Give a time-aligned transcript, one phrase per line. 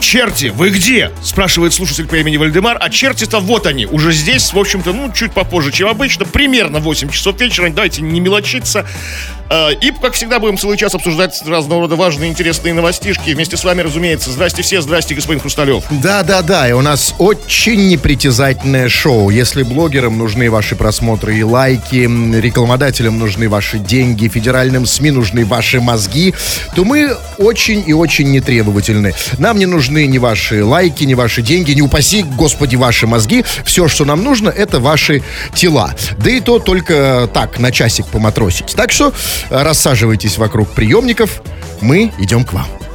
[0.00, 1.10] Черти, вы где?
[1.22, 2.78] Спрашивает слушатель по имени Вальдемар.
[2.80, 6.24] А черти-то вот они, уже здесь, в общем-то, ну, чуть попозже, чем обычно.
[6.24, 7.68] Примерно 8 часов вечера.
[7.70, 8.86] Давайте не мелочиться.
[9.50, 13.30] А, И, как всегда, будем целый час обсуждать разного рода важные, интересные новостишки.
[13.30, 14.30] Вместе с вами, разумеется.
[14.30, 15.84] Здрасте все, здрасте, господин Хрусталев.
[15.90, 19.30] Да-да-да, и у нас очень непритязательное шоу.
[19.30, 22.08] Если блогерам нужны ваши просмотры и лайки,
[22.40, 26.34] рекламодателям нужны ваши деньги, федеральным СМИ нужны ваши мозги,
[26.76, 29.14] то мы очень и очень нетребовательны.
[29.38, 33.44] Нам не нужны ни ваши лайки, ни ваши деньги, не упаси, господи, ваши мозги.
[33.64, 35.22] Все, что нам нужно, это ваши
[35.54, 35.94] тела.
[36.18, 38.74] Да и то только так, на часик поматросить.
[38.74, 39.12] Так что
[39.50, 41.42] э, рассаживайтесь вокруг приемников,
[41.80, 42.87] мы идем к вам.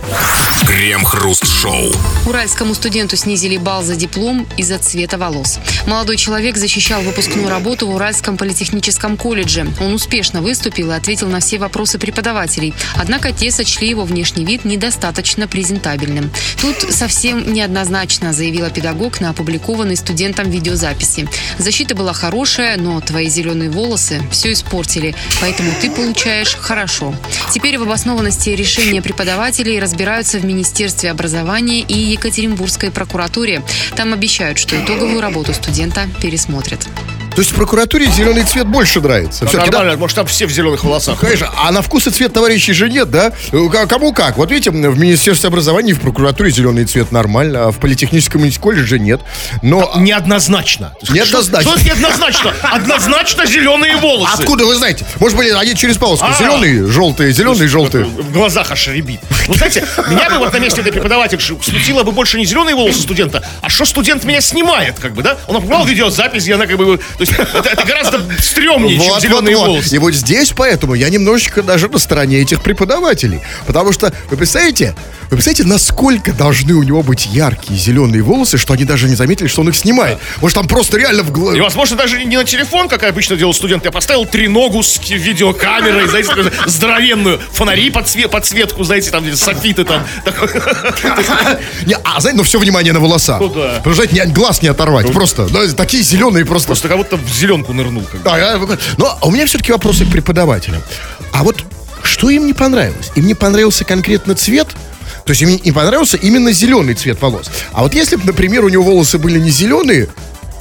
[0.68, 1.92] Крем-хруст-шоу.
[2.26, 5.60] Уральскому студенту снизили балл за диплом из-за цвета волос.
[5.88, 9.68] Молодой человек защищал выпускную работу в Уральском политехническом колледже.
[9.80, 12.74] Он успешно выступил и ответил на все вопросы преподавателей.
[12.96, 16.32] Однако те сочли его внешний вид недостаточно презентабельным.
[16.60, 21.28] Тут совсем неоднозначно, заявила педагог на опубликованной студентом видеозаписи.
[21.58, 27.16] Защита была хорошая, но твои зеленые волосы все испортили, поэтому ты получаешь хорошо.
[27.52, 29.93] Теперь в обоснованности решения преподавателей разбираются
[30.40, 33.62] в Министерстве образования и Екатеринбургской прокуратуре.
[33.96, 36.88] Там обещают, что итоговую работу студента пересмотрят.
[37.36, 39.46] То есть в прокуратуре зеленый цвет больше нравится.
[39.46, 39.66] Да?
[39.66, 41.20] Нормально, может, там все в зеленых волосах.
[41.20, 43.32] Конечно, а на вкус и цвет товарищей же нет, да?
[43.52, 44.38] Э, Кому как?
[44.38, 49.00] Вот видите, в Министерстве образования и в прокуратуре зеленый цвет нормально, а в политехническом колледже
[49.00, 49.22] нет.
[49.62, 50.94] Но Неоднозначно.
[51.10, 51.72] Неоднозначно.
[51.72, 52.54] Что, что неоднозначно?
[52.62, 54.34] Однозначно зеленые волосы.
[54.40, 55.06] откуда вы знаете?
[55.20, 56.28] Может быть, они через полоску.
[56.30, 56.38] А.
[56.38, 58.06] Зеленые, желтые, зеленые, желтые.
[58.06, 59.22] В глазах аж рябит.
[59.48, 63.02] Ну, знаете, меня бы вот на месте этой преподавательши смутило бы больше не зеленые волосы
[63.02, 65.38] студента, а что студент меня снимает, как бы, да?
[65.48, 67.00] Он опубликовал видеозапись, и она как бы...
[67.26, 69.68] То есть это, это гораздо стрёмнее, чем Вот, зеленые вот.
[69.68, 69.96] волосы.
[69.96, 73.40] И вот здесь поэтому я немножечко даже на стороне этих преподавателей.
[73.66, 78.74] Потому что, вы представляете, вы представляете, насколько должны у него быть яркие зеленые волосы, что
[78.74, 80.20] они даже не заметили, что он их снимает.
[80.42, 81.58] Может, там просто реально в И, глаз...
[81.60, 83.86] возможно, даже не на телефон, как обычно делал студент.
[83.86, 87.40] Я поставил треногу с ки- видеокамерой, знаете, здоровенную.
[87.54, 90.04] Фонари подсве- подсветку, знаете, там софиты там.
[91.86, 93.40] Не, а, знаете, ну все внимание на волосах.
[93.40, 93.82] Ну да.
[93.84, 95.12] Потому что, глаз не оторвать.
[95.12, 96.68] Просто, да, такие зеленые просто.
[96.68, 98.04] Просто как будто в зеленку нырнул.
[98.12, 98.24] как.
[98.24, 98.60] Да, я-
[98.98, 100.82] Но у меня все-таки вопросы к преподавателям.
[101.32, 101.64] А вот
[102.04, 103.12] что им не понравилось?
[103.16, 104.68] Им не понравился конкретно цвет?
[105.26, 107.50] То есть им не понравился именно зеленый цвет волос.
[107.72, 110.10] А вот если бы, например, у него волосы были не зеленые,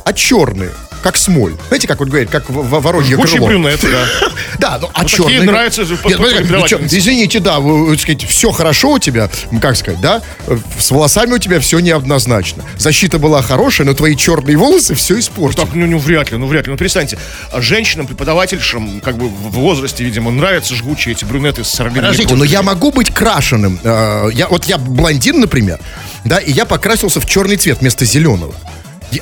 [0.05, 0.71] а черные,
[1.03, 1.55] как смоль.
[1.69, 3.49] Знаете, как вот говорят, как воронье Жгучий крыло.
[3.49, 4.29] брюнет, да.
[4.59, 5.39] Да, ну а Вот черные...
[5.39, 7.59] такие нравятся же смотри, как, ну, чё, извините, да,
[7.99, 9.29] сказать, все хорошо у тебя,
[9.61, 12.65] как сказать, да, э, с волосами у тебя все неоднозначно.
[12.79, 15.65] Защита была хорошая, но твои черные волосы все испортили.
[15.65, 16.73] Так, ну, ну, вряд ли, ну, вряд ли.
[16.73, 17.19] Ну, перестаньте.
[17.51, 22.45] А Женщинам, преподавательшам, как бы в возрасте, видимо, нравятся жгучие эти брюнеты с Подождите, но
[22.45, 23.79] я могу быть крашеным.
[23.83, 25.81] Э, Я, вот я блондин, например,
[26.25, 28.55] да, и я покрасился в черный цвет вместо зеленого.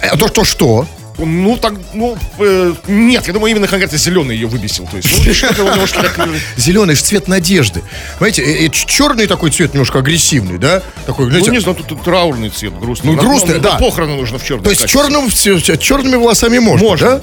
[0.02, 0.86] А то, то что?
[1.26, 4.86] Ну, так, ну, э, нет, я думаю, именно конкретно зеленый ее выбесил.
[4.86, 7.82] То есть, ну, что-то у него что-то так, э, Зеленый же цвет надежды.
[8.18, 10.82] Понимаете, черный такой цвет немножко агрессивный, да?
[11.06, 13.12] Такой, Ну, знаете, не знаю, тут, траурный цвет, грустный.
[13.12, 13.76] Ну, грустный, да.
[13.76, 14.64] Похороны нужно в черном.
[14.64, 17.20] то есть черным, черными волосами можно, Можно.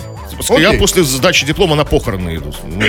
[0.58, 2.54] Я после сдачи диплома на похороны иду.
[2.64, 2.82] Ну,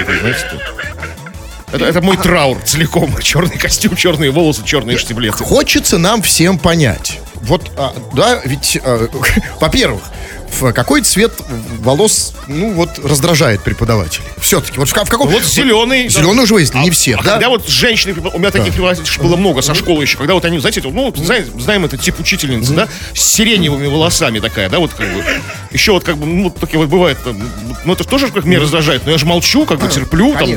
[0.50, 1.27] тут.
[1.72, 3.16] Это, это мой траур целиком.
[3.22, 5.44] Черный костюм, черные волосы, черные штиблеты.
[5.44, 7.20] Хочется нам всем понять.
[7.34, 9.08] Вот, а, да, ведь, а,
[9.60, 10.02] во-первых,
[10.50, 11.32] в какой цвет
[11.80, 14.24] волос, ну, вот, раздражает преподавателей?
[14.38, 15.28] Все-таки, вот в, в каком...
[15.28, 16.08] Вот зеленый.
[16.08, 17.30] Зеленый уже, если не всех, А да?
[17.32, 20.58] когда вот женщины, у меня таких преподавателей было много со школы еще, когда вот они,
[20.58, 25.06] знаете, ну, знаем, знаем это тип учительницы, да, с сиреневыми волосами такая, да, вот как
[25.12, 25.22] бы.
[25.70, 27.38] Еще вот как бы, ну, такие вот бывает, там,
[27.84, 30.48] ну, это тоже как меня раздражает, но я же молчу, как бы терплю, там.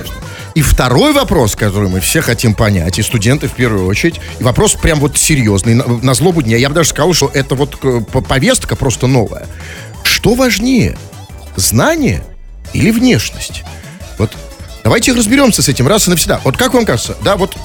[0.54, 4.74] И второй вопрос, который мы все хотим понять, и студенты в первую очередь, и вопрос
[4.74, 6.58] прям вот серьезный, на, на злобу дня.
[6.58, 9.48] Я бы даже сказал, что это вот э, повестка просто новая.
[10.04, 10.98] Что важнее,
[11.56, 12.24] знание
[12.74, 13.64] или внешность?
[14.18, 14.32] Вот
[14.84, 16.42] давайте разберемся с этим раз и навсегда.
[16.44, 17.56] Вот как вам кажется, да, вот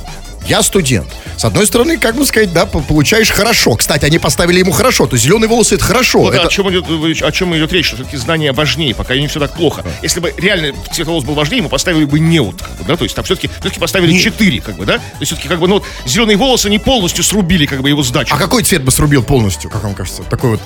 [0.49, 1.09] я студент.
[1.37, 3.75] С одной стороны, как бы сказать, да, по- получаешь хорошо.
[3.77, 5.07] Кстати, они поставили ему хорошо.
[5.07, 6.21] То зеленые волосы это хорошо.
[6.21, 6.87] Вот Это- о, чем идет,
[7.23, 9.85] о чем идет речь, что все-таки знания важнее, пока не все так плохо.
[10.03, 13.05] Если бы реально цвет волос был важнее, ему поставили бы неуд, как бы, да, то
[13.05, 15.75] есть там все-таки все поставили 4, как бы, да, то есть все-таки как бы, ну
[15.75, 18.35] вот, зеленые волосы не полностью срубили, как бы, его сдачу.
[18.35, 20.23] А какой цвет бы срубил полностью, как вам кажется?
[20.25, 20.61] Такой вот.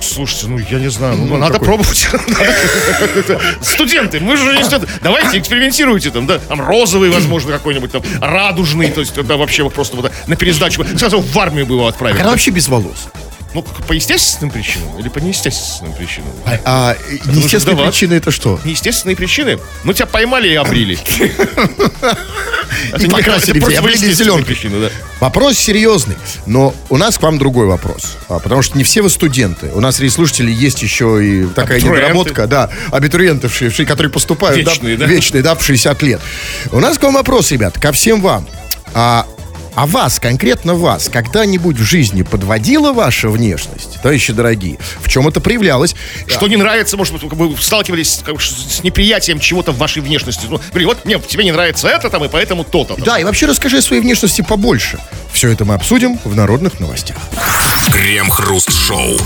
[0.00, 1.66] Слушайте, ну я не знаю, ну, Ну, надо какой?
[1.66, 2.08] пробовать.
[3.62, 4.88] Студенты, мы же не студенты.
[5.02, 9.96] Давайте экспериментируйте там, да, там розовый, возможно, какой-нибудь там радужный, то есть тогда вообще просто
[9.96, 10.84] вот на пересдачу.
[10.96, 12.16] Сразу в армию бы его отправили.
[12.18, 13.08] когда вообще без волос?
[13.52, 16.28] Ну, по естественным причинам или по неестественным причинам?
[16.44, 17.90] А, а нужно естественные сдаваться.
[17.90, 18.60] причины это что?
[18.64, 19.58] Неестественные причины?
[19.82, 20.96] Ну, тебя поймали и обрили.
[22.98, 24.92] И покрасили тебя, противоестественные зеленкой.
[25.18, 26.16] Вопрос серьезный,
[26.46, 28.16] но у нас к вам другой вопрос.
[28.28, 29.70] А, потому что не все вы студенты.
[29.74, 33.84] У нас среди слушателей есть еще и такая недоработка, да, абитуриенты, в ши- в ши-
[33.84, 34.56] которые поступают,
[35.06, 36.20] вечные, да, в 60 лет.
[36.70, 38.46] У нас к вам вопрос, ребят, ко всем вам.
[38.94, 39.26] А,
[39.80, 44.78] а вас, конкретно вас, когда-нибудь в жизни подводила ваша внешность, товарищи дорогие?
[45.00, 45.94] В чем это проявлялось?
[46.26, 50.44] Что не нравится, может быть, вы сталкивались как с неприятием чего-то в вашей внешности.
[50.50, 52.94] Ну, говорили, вот мне тебе не нравится это там, и поэтому то-то.
[52.98, 54.98] Да, и вообще расскажи о своей внешности побольше.
[55.32, 57.16] Все это мы обсудим в народных новостях.
[57.90, 59.16] Крем-хруст-шоу.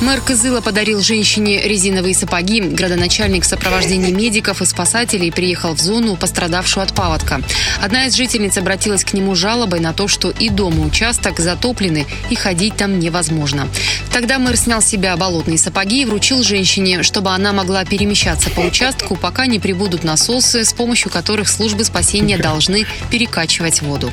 [0.00, 2.60] Мэр Кызыла подарил женщине резиновые сапоги.
[2.60, 7.40] Градоначальник в сопровождении медиков и спасателей приехал в зону, пострадавшую от паводка.
[7.82, 11.40] Одна из жительниц обратилась к нему с жалобой на то, что и дом, и участок
[11.40, 13.66] затоплены, и ходить там невозможно.
[14.12, 18.60] Тогда мэр снял с себя болотные сапоги и вручил женщине, чтобы она могла перемещаться по
[18.60, 24.12] участку, пока не прибудут насосы, с помощью которых службы спасения должны перекачивать воду.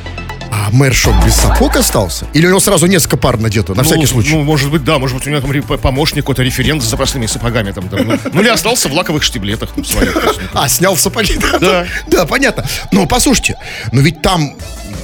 [0.52, 2.26] А мэр что, без сапог остался?
[2.34, 4.32] Или у него сразу несколько пар надето, на Ну, всякий случай?
[4.32, 7.72] Ну, может быть, да, может быть, у него там помощник, какой-то референт с запасными сапогами
[7.72, 7.90] там.
[7.90, 10.16] там, ну, ну, или остался в лаковых штиблетах своих.
[10.16, 11.38] ну, А, снял сапоги.
[11.60, 11.86] Да.
[12.08, 12.66] Да, понятно.
[12.92, 13.56] Но послушайте,
[13.92, 14.56] но ведь там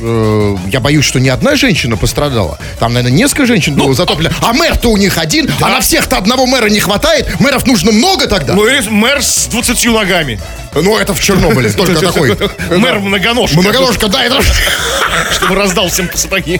[0.02, 2.58] э, я боюсь, что ни одна женщина пострадала.
[2.80, 4.32] Там, наверное, несколько женщин было затоплено.
[4.42, 7.40] А мэр-то у них один, а на всех-то одного мэра не хватает.
[7.40, 8.54] Мэров нужно много тогда.
[8.54, 10.40] Ну, мэр с 20 ногами.
[10.74, 12.38] Ну, это в Чернобыле, только такой.
[12.70, 13.60] Мэр многоножка.
[13.60, 14.42] Многоножка, да, это...
[15.34, 16.60] Чтобы раздал всем сапоги.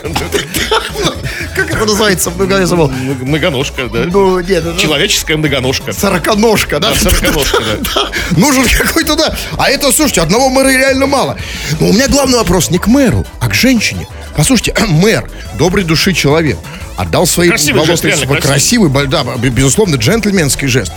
[1.56, 2.30] Как это называется?
[2.32, 4.00] Многоножка, да.
[4.06, 4.64] Ну, нет.
[4.80, 5.94] Человеческая многоножка.
[5.94, 6.94] Сороконожка, да?
[6.96, 7.62] Сороконожка,
[7.96, 8.10] да.
[8.38, 9.36] Нужен какой-то, да.
[9.58, 11.38] А это, слушайте, одного мэра реально мало.
[11.80, 14.08] Но у меня главный вопрос не к мэру, а к женщине.
[14.36, 16.58] Послушайте, мэр, доброй души человек,
[16.98, 18.42] отдал свои Красивый жест, сапоги.
[18.42, 20.92] красивый, бо- да, безусловно, джентльменский жест.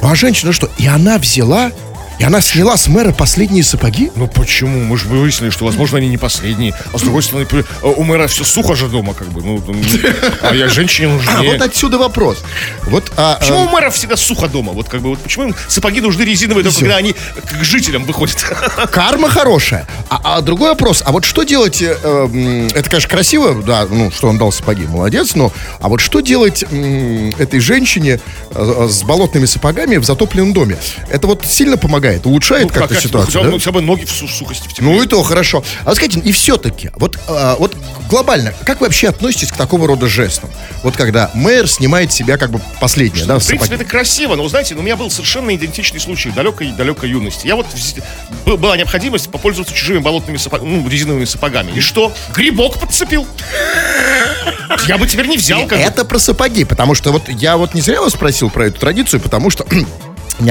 [0.00, 0.70] Ну, а женщина что?
[0.78, 1.72] И она взяла,
[2.18, 4.10] и она сняла с мэра последние сапоги?
[4.16, 4.80] Ну почему?
[4.84, 6.74] Мы же выяснили, что, возможно, они не последние.
[6.92, 9.42] А с другой стороны, при- у мэра все сухо же дома, как бы.
[9.42, 9.62] Ну,
[10.42, 11.52] а я женщине А, нужнее.
[11.52, 12.38] вот отсюда вопрос.
[12.84, 14.72] Вот, а, Почему а, у мэров всегда сухо дома?
[14.72, 18.36] Вот как бы вот почему им сапоги нужны резиновые, только когда они к жителям выходят?
[18.90, 19.86] Карма хорошая.
[20.08, 24.10] А, а другой вопрос, а вот что делать, э, м, это, конечно, красиво, да, ну,
[24.10, 28.20] что он дал сапоги, молодец, но, а вот что делать м, этой женщине
[28.50, 30.76] э, с болотными сапогами в затопленном доме?
[31.10, 33.50] Это вот сильно помогает, улучшает как-то Пока- ситуацию, хотя да?
[33.52, 34.86] бы- хотя бы ноги в су- сухости в тепле.
[34.86, 35.62] Ну и то хорошо.
[35.82, 37.76] А вот скажите, и все-таки, вот, а, вот
[38.08, 40.50] глобально, как вы вообще относитесь к такого рода жестам?
[40.82, 43.82] Вот когда мэр снимает себя как бы последнее, да, В принципе, сапоги.
[43.82, 47.46] это красиво, но, знаете, ну, у меня был совершенно идентичный случай в далекой, далекой юности.
[47.46, 47.66] Я вот
[48.46, 51.72] была необходимость попользоваться чужими болотными сапогами, ну, резиновыми сапогами.
[51.72, 52.12] И что?
[52.34, 53.26] Грибок подцепил.
[54.86, 55.66] Я бы теперь не взял.
[55.66, 55.78] как.
[55.78, 59.20] Это про сапоги, потому что вот я вот не зря вас спросил про эту традицию,
[59.20, 59.66] потому что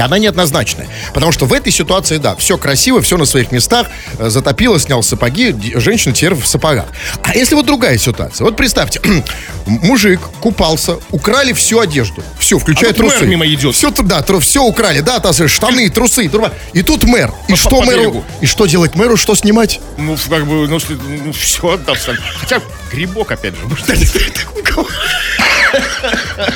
[0.00, 0.88] она неоднозначная.
[1.14, 3.88] Потому что в этой ситуации, да, все красиво, все на своих местах,
[4.18, 6.86] э, затопило, снял сапоги, женщина теперь в сапогах.
[7.22, 8.44] А если вот другая ситуация?
[8.44, 9.00] Вот представьте,
[9.66, 13.26] мужик купался, украли всю одежду, все, включая А тут мэр трусы.
[13.26, 13.74] мимо идет.
[13.74, 16.52] Все, да, все украли, да, та, штаны, трусы, труба.
[16.72, 17.32] И тут мэр.
[17.48, 18.00] И По- что по мэру?
[18.00, 18.24] берегу.
[18.40, 19.16] И что делать мэру?
[19.16, 19.80] Что снимать?
[19.96, 20.78] Ну, как бы, ну,
[21.24, 22.16] ну, все сам.
[22.38, 22.60] Хотя
[22.92, 23.66] грибок, опять же.
[23.66, 23.86] может,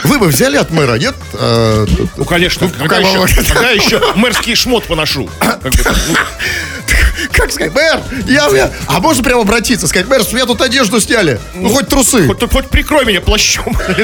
[0.05, 1.15] Вы бы взяли от мэра, нет?
[1.35, 1.87] Э,
[2.17, 2.69] Ну, конечно.
[2.69, 5.29] Когда еще, когда еще мэрский шмот поношу?
[5.39, 6.15] Как бы так, ну,
[7.33, 11.01] Как сказать, мэр, я, я- А можно прямо обратиться, сказать, мэр, с меня тут одежду
[11.01, 11.39] сняли.
[11.55, 12.27] Ну, хоть трусы.
[12.27, 13.77] хоть, хоть прикрой меня плащом.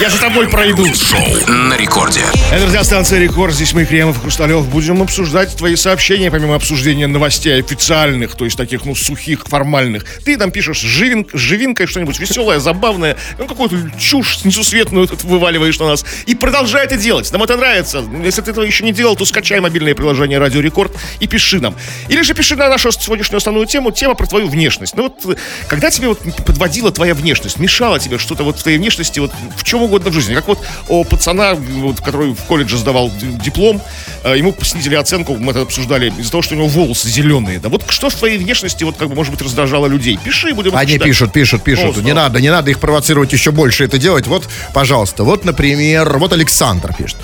[0.00, 0.86] Я за тобой пройду.
[0.94, 2.20] Шоу на рекорде.
[2.52, 3.54] Это радиостанция «Рекорд».
[3.54, 4.66] Здесь мы, Кремов и Хрусталев.
[4.66, 10.04] Будем обсуждать твои сообщения, помимо обсуждения новостей официальных, то есть таких, ну, сухих, формальных.
[10.24, 15.88] Ты там пишешь живин, живинкой что-нибудь веселое, забавное, ну, какую-то чушь несусветную тут вываливаешь на
[15.88, 16.04] нас.
[16.26, 17.30] И продолжай это делать.
[17.32, 18.04] Нам это нравится.
[18.24, 21.74] Если ты этого еще не делал, то скачай мобильное приложение «Радио Рекорд» и пиши нам.
[22.08, 24.94] Или же пиши на нашу сегодняшнюю основную тему, тема про твою внешность.
[24.96, 25.36] Ну вот, э,
[25.68, 29.64] когда тебе вот подводила твоя внешность, мешала тебе что-то вот в твоей внешности, вот в
[29.64, 30.34] чем угодно в жизни.
[30.34, 33.10] Как вот у пацана, вот, который в колледже сдавал
[33.44, 33.82] диплом,
[34.24, 37.58] э, ему снизили оценку, мы это обсуждали, из-за того, что у него волосы зеленые.
[37.58, 40.18] Да вот что в твоей внешности, вот как бы, может быть, раздражало людей?
[40.22, 41.06] Пиши, будем Они читать.
[41.06, 41.98] пишут, пишут, пишут.
[41.98, 44.26] О, не надо, не надо их провоцировать еще больше это делать.
[44.26, 47.16] Вот, пожалуйста, вот, например, вот Александр пишет.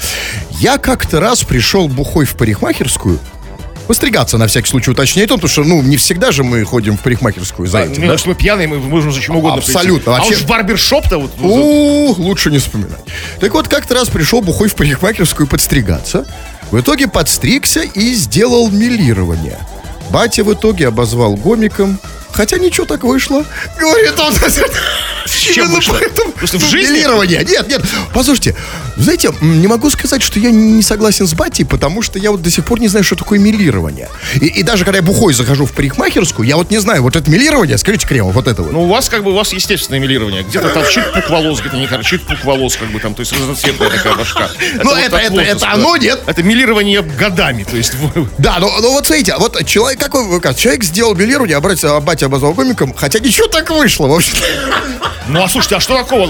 [0.51, 3.19] Я как-то раз пришел бухой в парикмахерскую,
[3.87, 7.01] постригаться на всякий случай уточняет он, потому что, ну, не всегда же мы ходим в
[7.01, 8.13] парикмахерскую за этим, ну, да?
[8.15, 9.59] если мы пьяные, мы можем за чем угодно.
[9.59, 10.17] Абсолютно.
[10.17, 11.33] А Вообще- уж в барбершоп-то вот...
[11.39, 13.01] ну, Ух, лучше не вспоминать.
[13.41, 16.27] Так вот, как-то раз пришел бухой в парикмахерскую подстригаться.
[16.71, 19.59] В итоге подстригся и сделал милирование.
[20.11, 21.99] Батя в итоге обозвал гомиком.
[22.35, 23.45] Хотя ничего так вышло.
[23.79, 24.35] Говорит он.
[25.27, 25.97] С чем вышло?
[25.99, 26.99] Поэтому, в жизни?
[27.51, 27.83] Нет, нет.
[28.13, 28.55] Послушайте,
[28.97, 32.51] знаете, не могу сказать, что я не согласен с батей, потому что я вот до
[32.51, 34.09] сих пор не знаю, что такое милирование.
[34.35, 37.31] И, и даже когда я бухой захожу в парикмахерскую, я вот не знаю, вот это
[37.31, 38.73] милирование, скажите, крем вот это вот.
[38.73, 40.43] Ну, у вас как бы, у вас естественное милирование.
[40.43, 43.91] Где-то торчит пук волос, где-то не торчит пук волос, как бы там, то есть разноцветная
[43.91, 44.49] такая башка.
[44.85, 46.21] Ну, это, это, это оно, нет?
[46.27, 47.93] Это милирование годами, то есть.
[48.39, 52.55] Да, ну, ну вот смотрите, вот человек, какой, человек сделал милирование, а батя тебя обозвал
[52.55, 54.35] гомиком, хотя ничего так вышло, в общем
[55.29, 56.27] Ну, а слушайте, а что такого?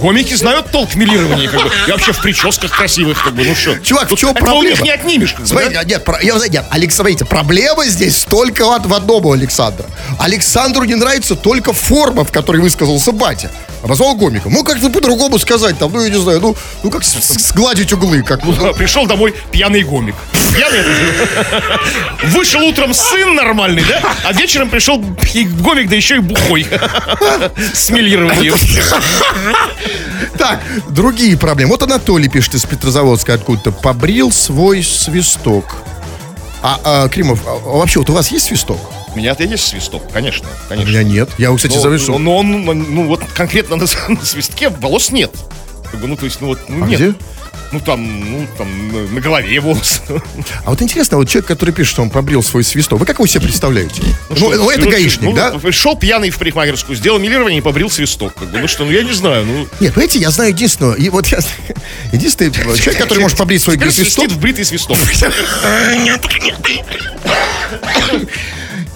[0.00, 1.70] Гомики знают толк в милировании, как бы.
[1.86, 3.78] И вообще в прическах красивых, как бы, ну что.
[3.78, 4.68] Чувак, в чем проблема?
[4.68, 5.84] их не отнимешь, как бы, да?
[5.84, 9.86] Нет, про, я, нет, Александр, смотрите, проблема здесь только от, в одном у Александра.
[10.18, 13.50] Александру не нравится только форма, в которой высказался батя.
[13.82, 14.52] Обозвал гомиком.
[14.52, 18.22] Ну, как-то по-другому сказать, там, ну, я не знаю, ну, ну как сгладить углы.
[18.22, 20.14] Как, ну, да, пришел домой пьяный гомик.
[20.54, 20.82] Пьяный
[22.22, 24.00] Вышел утром сын нормальный, да?
[24.24, 25.03] А вечером пришел
[25.34, 26.66] и гомик, да еще и бухой.
[27.74, 28.52] Смелирование.
[30.38, 31.72] Так, другие проблемы.
[31.72, 33.72] Вот Анатолий пишет из Петрозаводска откуда-то.
[33.72, 35.76] Побрил свой свисток.
[36.62, 38.78] А, а Кримов, а, а вообще вот у вас есть свисток?
[39.14, 40.90] У меня-то есть свисток, конечно, конечно.
[40.90, 41.30] У меня нет.
[41.38, 42.18] Я, кстати, завису.
[42.18, 45.30] Но он, ну, ну вот конкретно на, на свистке волос нет.
[45.90, 47.00] Как бы, ну то есть, ну вот, ну, а нет.
[47.00, 47.14] Где?
[47.74, 50.00] ну там, ну там на голове волос.
[50.64, 53.26] А вот интересно, вот человек, который пишет, что он побрил свой свисток, вы как его
[53.26, 54.00] себе представляете?
[54.00, 55.58] Ну, ну, что, ну, это ну, гаишник, ну, да?
[55.60, 58.34] Ну, шел пьяный в парикмахерскую, сделал милирование и побрил свисток.
[58.34, 59.66] Как бы, ну что, ну я не знаю, ну...
[59.80, 61.40] Нет, понимаете, я знаю единственного, и вот я...
[62.12, 64.30] Единственный человек, который может побрить свой свисток...
[64.30, 64.96] в бритый свисток.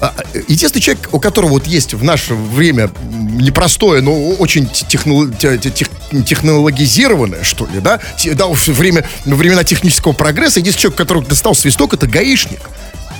[0.00, 0.14] А,
[0.48, 5.88] единственный человек, у которого вот есть в наше время непростое, но очень техно, тех,
[6.26, 8.00] технологизированное, что ли, да,
[8.32, 12.60] да время, времена технического прогресса, единственный человек, у которого достал свисток, это гаишник.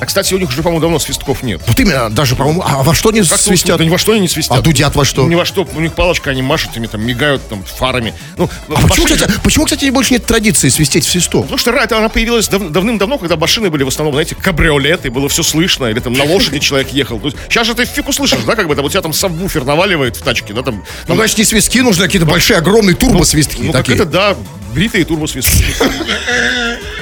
[0.01, 1.61] А, кстати, у них уже, по-моему, давно свистков нет.
[1.67, 3.79] Вот именно, даже, по-моему, а во что они как свистят?
[3.79, 4.57] Да ни во что они не свистят.
[4.57, 5.27] А дудят во что?
[5.27, 5.67] Ни во что.
[5.75, 8.15] У них палочка, они машут ими, там, мигают, там, фарами.
[8.37, 11.43] Ну, а почему, кстати, почему, кстати, больше нет традиции свистеть в свисток?
[11.43, 15.29] Потому что это она появилась дав- давным-давно, когда машины были в основном, знаете, кабриолеты, было
[15.29, 17.21] все слышно, или там на лошади человек ехал.
[17.49, 20.23] Сейчас же ты фиг услышишь, да, как бы там у тебя там сабвуфер наваливает в
[20.23, 20.77] тачке, да, там.
[20.77, 23.61] Ну, ну значит, не свистки нужны, а какие-то большие, огромные ну, турбосвистки.
[23.61, 24.37] Ну, ну как это, да,
[24.73, 25.65] бритые турбосвистки.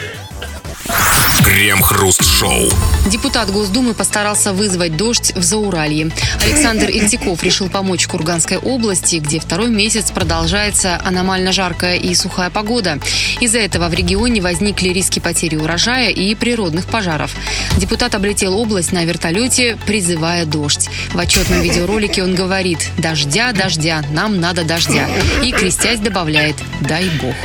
[1.46, 2.68] Крем-хруст-шоу.
[3.06, 6.10] Депутат Госдумы постарался вызвать дождь в Зауралье.
[6.42, 12.98] Александр Ильтиков решил помочь Курганской области, где второй месяц продолжается аномально жаркая и сухая погода.
[13.38, 17.32] Из-за этого в регионе возникли риски потери урожая и природных пожаров.
[17.76, 20.90] Депутат облетел область на вертолете, призывая дождь.
[21.14, 25.08] В отчетном видеоролике он говорит «Дождя, дождя, нам надо дождя».
[25.44, 27.36] И, крестясь, добавляет «Дай бог».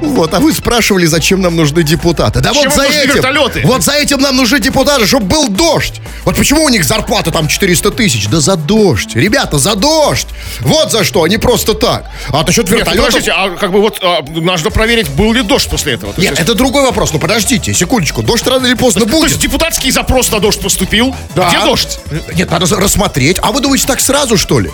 [0.00, 2.40] Вот, а вы спрашивали, зачем нам нужны депутаты.
[2.40, 3.66] Да вот за этим.
[3.66, 6.00] Вот за этим нам нужны депутаты, чтобы был дождь.
[6.24, 8.28] Вот почему у них зарплата там 400 тысяч?
[8.28, 9.14] Да за дождь.
[9.14, 10.28] Ребята, за дождь.
[10.60, 12.06] Вот за что, а Они просто так.
[12.28, 12.94] А насчет вертолетов...
[12.94, 16.12] Нет, подождите, а как бы вот а, нужно проверить, был ли дождь после этого.
[16.16, 17.12] Нет, это другой вопрос.
[17.12, 18.22] Ну подождите, секундочку.
[18.22, 19.20] Дождь рано или поздно будет.
[19.20, 21.14] То есть депутатский запрос на дождь поступил?
[21.34, 21.48] Да.
[21.48, 22.00] Где дождь?
[22.34, 23.38] Нет, надо рассмотреть.
[23.42, 24.70] А вы думаете, так сразу, что ли?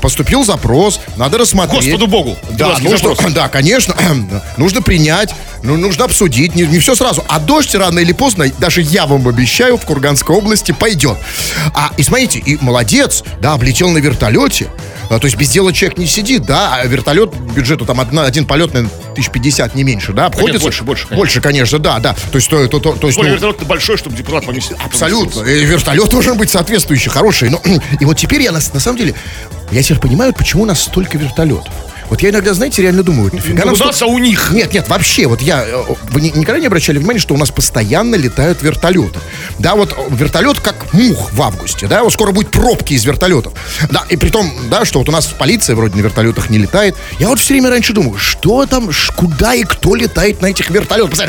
[0.00, 1.84] Поступил запрос, надо рассмотреть.
[1.84, 2.36] Господу Богу.
[2.50, 3.94] Да, ну, что, да, конечно.
[4.60, 7.24] нужно принять, ну, нужно обсудить, не, не все сразу.
[7.28, 11.16] А дождь рано или поздно, даже я вам обещаю, в Курганской области пойдет.
[11.74, 14.68] А, и смотрите, и молодец, да, облетел на вертолете.
[15.08, 18.44] А, то есть без дела человек не сидит, да, а вертолет бюджету там одна, один
[18.44, 20.52] полет, наверное, 1050, не меньше, да, обходится?
[20.52, 21.16] Нет, больше, больше, конечно.
[21.16, 22.14] Больше, конечно, да, да.
[22.30, 24.76] То есть, то, то, то, то есть ну, вертолет большой, чтобы депутат поместить.
[24.84, 25.42] Абсолютно.
[25.42, 27.48] И вертолет должен быть соответствующий, хороший.
[27.48, 27.60] Но,
[28.00, 29.14] и вот теперь я, на, на самом деле,
[29.72, 31.72] я теперь понимаю, почему у нас столько вертолетов.
[32.10, 33.74] Вот я иногда, знаете, реально думаю, нафига нам...
[33.74, 33.76] У
[34.06, 34.50] у них.
[34.50, 35.64] Нет, нет, вообще, вот я...
[35.64, 39.20] Э, вы никогда не обращали внимания, что у нас постоянно летают вертолеты?
[39.60, 43.52] Да, вот э, вертолет как мух в августе, да, вот скоро будет пробки из вертолетов.
[43.90, 46.96] Да, и при том, да, что вот у нас полиция вроде на вертолетах не летает.
[47.20, 51.20] Я вот все время раньше думаю, что там, куда и кто летает на этих вертолетах?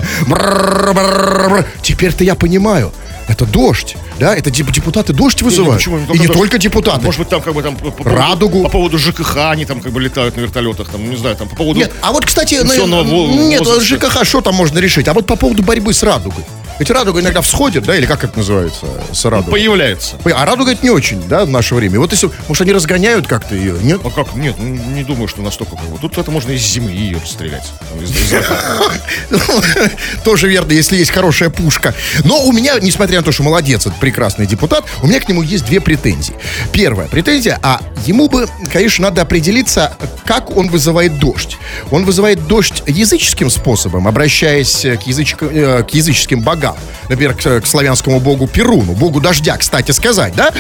[1.84, 2.92] Теперь-то я понимаю,
[3.28, 5.84] это дождь да, это типа депутаты дождь вызывают.
[5.84, 6.08] Не, не, почему?
[6.08, 6.38] Ну, И не дождь.
[6.38, 7.04] только депутаты.
[7.04, 7.76] Может быть, там как бы там...
[7.76, 8.62] По, Радугу.
[8.62, 11.56] По поводу ЖКХ они там как бы летают на вертолетах, там, не знаю, там по
[11.56, 11.80] поводу...
[11.80, 13.84] Нет, а вот, кстати, на, нет, возраста.
[13.84, 15.08] ЖКХ что там можно решить?
[15.08, 16.44] А вот по поводу борьбы с Радугой.
[16.82, 19.52] Ведь радуга иногда всходит, да, или как это называется, с радугой?
[19.52, 20.16] Появляется.
[20.26, 22.00] А радуга это не очень, да, в наше время.
[22.00, 24.02] Вот если, может, они разгоняют как-то ее, нет?
[24.04, 24.34] А как?
[24.34, 26.00] Нет, ну, не думаю, что настолько как бы.
[26.00, 27.72] Тут это можно из земли ее расстрелять.
[28.02, 29.92] Из ракеты.
[30.24, 31.94] Тоже верно, если есть хорошая пушка.
[32.24, 35.44] Но у меня, несмотря на то, что молодец, это прекрасный депутат, у меня к нему
[35.44, 36.34] есть две претензии.
[36.72, 39.96] Первая претензия, а ему бы, конечно, надо определиться,
[40.26, 41.58] как он вызывает дождь.
[41.92, 46.84] Он вызывает дождь языческим способом, обращаясь к, язычка- э, к языческим богам, богам.
[47.10, 50.52] Например, к, к славянскому богу Перуну, богу дождя, кстати сказать, да?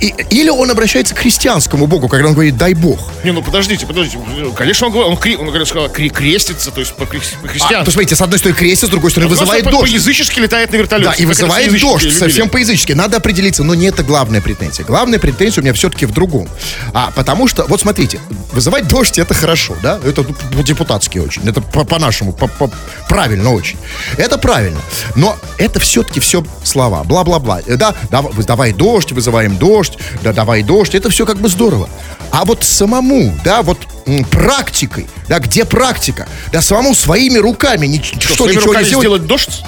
[0.00, 3.10] И- или он обращается к христианскому богу, когда он говорит «дай бог».
[3.24, 4.18] Не, ну подождите, подождите.
[4.56, 7.22] Конечно, он, он, он говорит, сказал, кре- крестится, то есть по хри-
[7.60, 9.92] А, то смотрите, с одной стороны крестится, с другой стороны вызывает Просто по- дождь.
[9.92, 11.10] По-язычески летает на вертолете.
[11.10, 12.18] Да, и вызывает дождь, любили.
[12.18, 12.92] совсем по-язычески.
[12.92, 14.84] Надо определиться, но не это главная претензия.
[14.84, 16.48] Главная претензия у меня все-таки в другом.
[16.94, 18.20] А, потому что, вот смотрите,
[18.52, 19.98] вызывать дождь это хорошо, да?
[20.04, 21.46] Это ну, по-депутатски очень.
[21.48, 22.70] Это по- по-нашему, по- по-
[23.08, 23.78] правильно очень.
[24.16, 24.80] Это правильно.
[25.14, 27.02] Но это все-таки все слова.
[27.04, 27.60] Бла-бла-бла.
[27.66, 30.94] Э, Да, дав- давай дождь, вызываем дождь, да, давай дождь.
[30.94, 31.88] Это все как бы здорово.
[32.30, 36.28] А вот самому, да, вот м, практикой, да, где практика?
[36.52, 39.04] Да, самому своими руками ни- что, Своими ничего руками не сделать.
[39.04, 39.62] сделать дождь?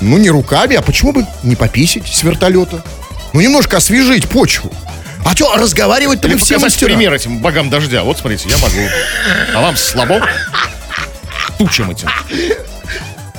[0.00, 2.82] Ну, не руками, а почему бы не пописить с вертолета?
[3.32, 4.72] Ну, немножко освежить почву.
[5.24, 6.88] А что, разговаривать-то мы все мастера.
[6.88, 8.02] пример этим богам дождя.
[8.02, 8.80] Вот смотрите, я могу.
[9.54, 10.20] А вам слабо?
[11.58, 12.08] Тучам этим.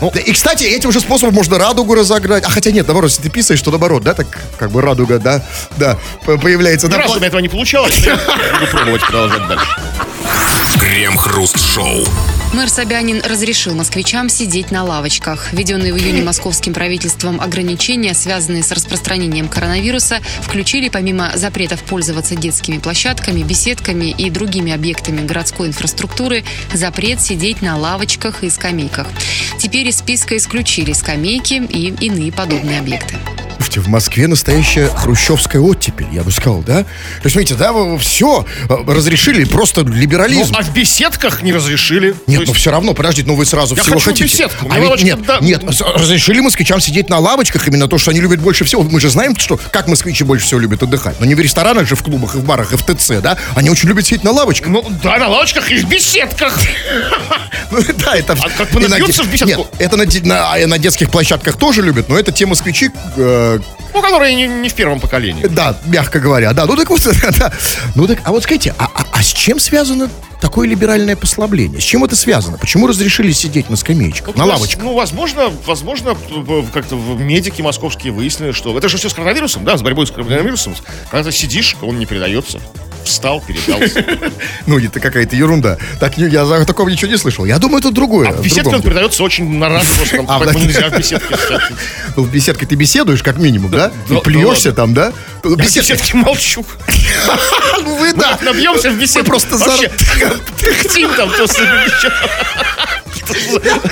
[0.01, 2.43] Да, и, кстати, этим же способом можно радугу разогнать.
[2.43, 4.27] А хотя нет, наоборот, если ты писаешь, то наоборот, да, так
[4.57, 5.43] как бы радуга, да,
[5.77, 6.87] да, по- появляется.
[6.87, 7.99] Ни Да, разу у пла- меня этого не получалось.
[7.99, 9.65] Буду пробовать продолжать дальше.
[10.79, 12.05] Крем-хруст-шоу.
[12.53, 15.53] Мэр Собянин разрешил москвичам сидеть на лавочках.
[15.53, 22.77] Введенные в июне московским правительством ограничения, связанные с распространением коронавируса, включили помимо запретов пользоваться детскими
[22.77, 26.43] площадками, беседками и другими объектами городской инфраструктуры,
[26.73, 29.07] запрет сидеть на лавочках и скамейках.
[29.57, 33.15] Теперь из списка исключили скамейки и иные подобные объекты.
[33.57, 36.83] Слушайте, в Москве настоящая хрущевская оттепель, я бы сказал, да?
[36.83, 36.87] То
[37.25, 40.55] есть, смотрите, да, все, разрешили, просто Ну, либерализм.
[40.57, 42.15] а в беседках не разрешили.
[42.25, 44.25] Нет, Ну есть все равно, подождите, ну вы сразу Я всего хочу хотите.
[44.25, 45.37] беседку, а ведь нет, да.
[45.41, 45.63] нет,
[45.95, 48.83] разрешили москвичам сидеть на лавочках, именно то, что они любят больше всего.
[48.83, 51.19] Мы же знаем, что как москвичи больше всего любят отдыхать.
[51.19, 53.37] Но не в ресторанах же, в клубах, и в барах, и в ТЦ, да?
[53.55, 54.69] Они очень любят сидеть на лавочках.
[54.69, 56.57] Ну, да, на лавочках и в беседках.
[57.71, 58.33] Ну, да, это...
[58.33, 59.61] А как бы и на набьются де- в беседку?
[59.79, 59.95] Нет, это
[60.27, 63.59] на, а на детских площадках тоже любят, но это те москвичи, э,
[63.93, 65.45] Ну, которые не, не в первом поколении.
[65.47, 66.65] да, мягко говоря, да.
[66.65, 67.01] Ну так вот,
[67.39, 67.53] да.
[67.95, 70.09] Ну так, а вот скажите, а, а- а с чем связано
[70.41, 71.79] такое либеральное послабление?
[71.79, 72.57] С чем это связано?
[72.57, 74.83] Почему разрешили сидеть на скамеечках, на Ну, лавочках?
[74.83, 76.17] Ну, возможно, возможно,
[76.73, 80.75] как-то медики московские выяснили, что это же все с коронавирусом, да, с борьбой с коронавирусом.
[81.09, 82.59] Когда ты сидишь, он не передается.
[83.03, 84.05] Встал, передался.
[84.67, 85.77] Ну, это какая-то ерунда.
[85.99, 87.45] Так, я за такого ничего не слышал.
[87.45, 88.29] Я думаю, это другое.
[88.29, 91.35] А в беседке он передается очень на раз, там А, поэтому нельзя в беседке.
[92.17, 93.91] Ну, в беседке ты беседуешь, как минимум, да?
[94.07, 95.13] Ты плюешься там, да?
[95.43, 96.65] В беседке- беседке молчу.
[97.83, 98.37] Ну, вы, да.
[98.43, 99.27] Набьемся в беседку.
[99.29, 99.65] просто за-
[100.57, 101.47] Тряхтим там, то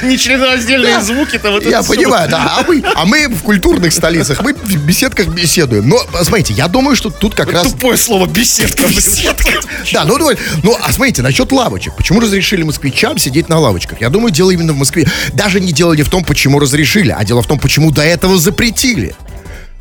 [0.03, 1.53] Нечленораздельные звуки там.
[1.53, 2.57] вот Я понимаю, да.
[2.57, 5.87] А мы, а мы в культурных столицах, мы в беседках беседуем.
[5.87, 7.71] Но, смотрите, я думаю, что тут как раз...
[7.71, 8.87] Тупое слово беседка.
[8.87, 9.49] Беседка.
[9.93, 10.37] Да, ну, давай.
[10.61, 11.95] ну, а смотрите, насчет лавочек.
[11.95, 14.01] Почему разрешили москвичам сидеть на лавочках?
[14.01, 15.07] Я думаю, дело именно в Москве.
[15.33, 18.37] Даже не дело не в том, почему разрешили, а дело в том, почему до этого
[18.37, 19.15] запретили.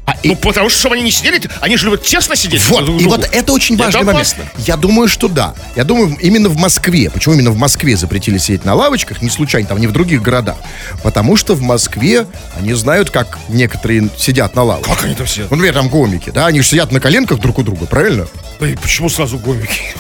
[0.09, 2.64] А, и- Ну, потому что, чтобы они не сидели, они же любят тесно сидеть.
[2.68, 3.16] вот, друг и другу.
[3.16, 4.16] вот это очень Это важный момент.
[4.27, 4.44] опасно.
[4.66, 5.55] Я думаю, что да.
[5.77, 7.11] Я думаю, именно в Москве.
[7.11, 9.21] Почему именно в Москве запретили сидеть на лавочках?
[9.21, 10.57] Не случайно, там не в других городах.
[11.03, 12.27] Потому что в Москве
[12.59, 14.97] они знают, как некоторые сидят на лавочках.
[14.97, 15.51] Как они там сидят?
[15.51, 18.27] Например, там комики, да, они же сидят на коленках друг у друга, правильно?
[18.61, 19.94] Эй, почему сразу гомики?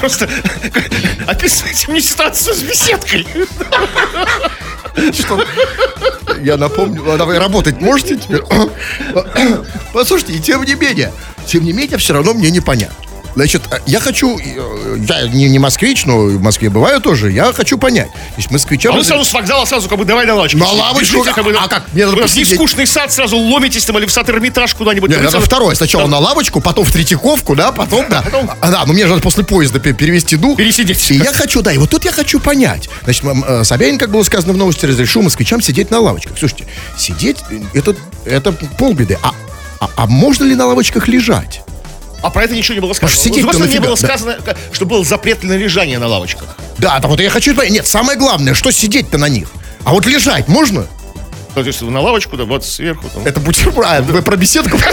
[0.00, 0.28] Просто
[1.26, 3.26] описывайте мне ситуацию с беседкой.
[5.12, 5.40] Что?
[6.40, 8.42] Я напомню, а давай работать можете теперь?
[9.92, 11.12] Послушайте, и тем не менее,
[11.46, 12.96] тем не менее, все равно мне непонятно.
[13.34, 17.52] Значит, э, я хочу, э, я не, не москвич, но в Москве бываю тоже, я
[17.52, 18.08] хочу понять.
[18.12, 18.94] То есть москвичам...
[18.94, 20.58] А вы сразу с вокзала сразу как бы давай на лавочку.
[20.58, 21.16] На лавочку?
[21.18, 21.84] Бежите, как бы, А как?
[21.92, 22.50] Мне надо посидеть.
[22.52, 25.10] нескучный сад сразу ломитесь там или в сад Эрмитаж куда-нибудь.
[25.10, 25.74] Нет, сразу- второе.
[25.74, 28.22] Сначала на лавочку, потом в Третьяковку, да, потом, да.
[28.60, 30.56] А, да, ну мне же надо после поезда пе- перевести дух.
[30.56, 31.10] Пересидеть.
[31.10, 32.88] И я хочу, да, и вот тут я хочу понять.
[33.04, 36.38] Значит, э, Собянин, как было сказано в новости, разрешил москвичам сидеть на лавочках.
[36.38, 36.66] Слушайте,
[36.98, 39.18] сидеть, э, это, это полбеды.
[39.22, 39.32] А,
[39.80, 41.62] а, а можно ли на лавочках лежать?
[42.22, 43.18] А про это ничего не было сказано.
[43.20, 44.06] Сидеть-то Просто не было Да.
[44.06, 46.56] сказано, как- что был запрет на лежание на лавочках.
[46.78, 47.72] Да, так вот я хочу понять.
[47.72, 49.48] Нет, самое главное, что сидеть-то на них?
[49.84, 50.86] А вот лежать можно?
[51.54, 53.08] То есть на лавочку, да, вот сверху.
[53.12, 53.26] Там.
[53.26, 53.86] Это бутерброд.
[53.86, 54.78] А, вы про беседку?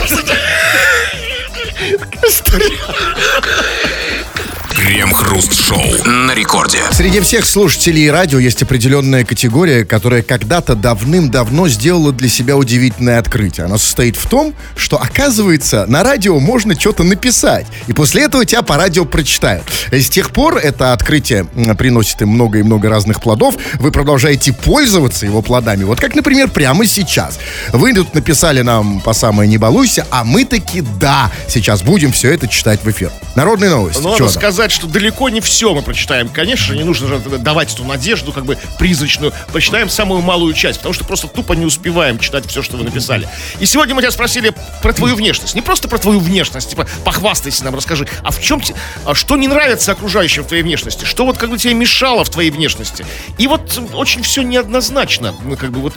[4.89, 6.79] Крем-хруст-шоу на рекорде.
[6.91, 13.67] Среди всех слушателей радио есть определенная категория, которая когда-то давным-давно сделала для себя удивительное открытие.
[13.67, 17.67] Оно состоит в том, что, оказывается, на радио можно что-то написать.
[17.85, 19.63] И после этого тебя по радио прочитают.
[19.91, 21.45] И с тех пор это открытие
[21.77, 23.57] приносит им много и много разных плодов.
[23.75, 25.83] Вы продолжаете пользоваться его плодами.
[25.83, 27.37] Вот как, например, прямо сейчас.
[27.73, 32.33] Вы тут написали нам по самое не балуйся, а мы таки да, сейчас будем все
[32.33, 33.11] это читать в эфир.
[33.35, 34.01] Народные новости.
[34.01, 36.29] Ну, надо сказать, что далеко не все мы прочитаем.
[36.29, 39.33] Конечно не нужно же давать эту надежду, как бы призрачную.
[39.51, 43.27] Прочитаем самую малую часть, потому что просто тупо не успеваем читать все, что вы написали.
[43.59, 45.53] И сегодня мы тебя спросили про твою внешность.
[45.53, 48.61] Не просто про твою внешность, типа, похвастайся нам, расскажи, а в чем,
[49.05, 51.03] а что не нравится окружающим в твоей внешности?
[51.03, 53.05] Что вот как бы тебе мешало в твоей внешности?
[53.37, 55.93] И вот очень все неоднозначно, ну, как бы вот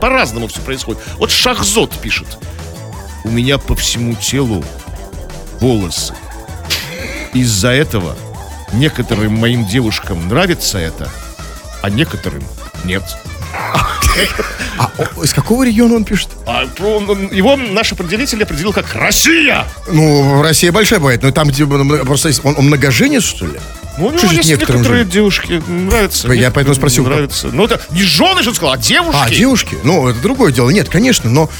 [0.00, 1.00] по-разному все происходит.
[1.18, 2.26] Вот Шахзот пишет.
[3.22, 4.64] У меня по всему телу
[5.60, 6.14] волосы.
[7.36, 8.16] Из-за этого
[8.72, 11.10] некоторым моим девушкам нравится это,
[11.82, 12.42] а некоторым
[12.84, 13.02] нет.
[14.78, 14.90] А
[15.22, 16.30] из какого региона он пишет?
[16.46, 19.66] А его наш определитель определил как Россия.
[19.86, 23.60] Ну, Россия большая бывает, но там, где просто он, он многоженец, что ли?
[23.98, 25.10] Ну, у него же есть некоторые же?
[25.10, 26.32] девушки нравятся.
[26.32, 27.48] Я поэтому спросил, Нравится.
[27.52, 29.20] Ну, это не жены, что ты сказал, а девушки.
[29.22, 29.76] А, девушки?
[29.84, 30.70] Ну, это другое дело.
[30.70, 31.50] Нет, конечно, но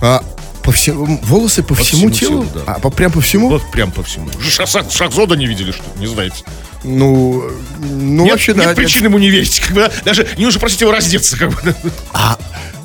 [0.00, 0.22] а,
[0.66, 2.44] по всему, волосы по, всему, всему телу?
[2.44, 2.74] телу, да.
[2.74, 3.48] А, по, прям по всему?
[3.48, 4.28] Вот прям по всему.
[4.42, 6.00] Ша- Ша- Шахзода не видели, что ли?
[6.00, 6.42] Не знаете.
[6.82, 7.44] Ну,
[7.78, 8.66] ну нет, вообще, нет да.
[8.66, 8.76] нет.
[8.76, 9.60] причин ему не верить.
[9.60, 9.92] Как бы, да.
[10.04, 11.38] даже не нужно просить его раздеться.
[11.38, 11.74] Как бы.
[12.12, 12.36] А,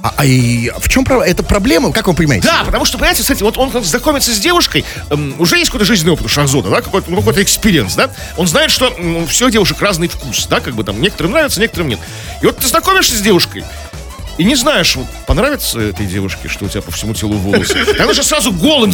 [0.04, 1.92] а, а и в чем это проблема?
[1.92, 2.48] Как вы понимаете?
[2.48, 6.14] Да, потому что, понимаете, кстати, вот он знакомится с девушкой, эм, уже есть какой-то жизненный
[6.14, 8.12] опыт у Шахзода, да, какой-то, ну, какой-то experience, да.
[8.38, 11.60] Он знает, что м, у всех девушек разный вкус, да, как бы там некоторым нравится,
[11.60, 12.00] некоторым нет.
[12.42, 13.64] И вот ты знакомишься с девушкой,
[14.42, 17.78] и не знаешь, понравится этой девушке, что у тебя по всему телу волосы.
[17.96, 18.92] Она нужно сразу голым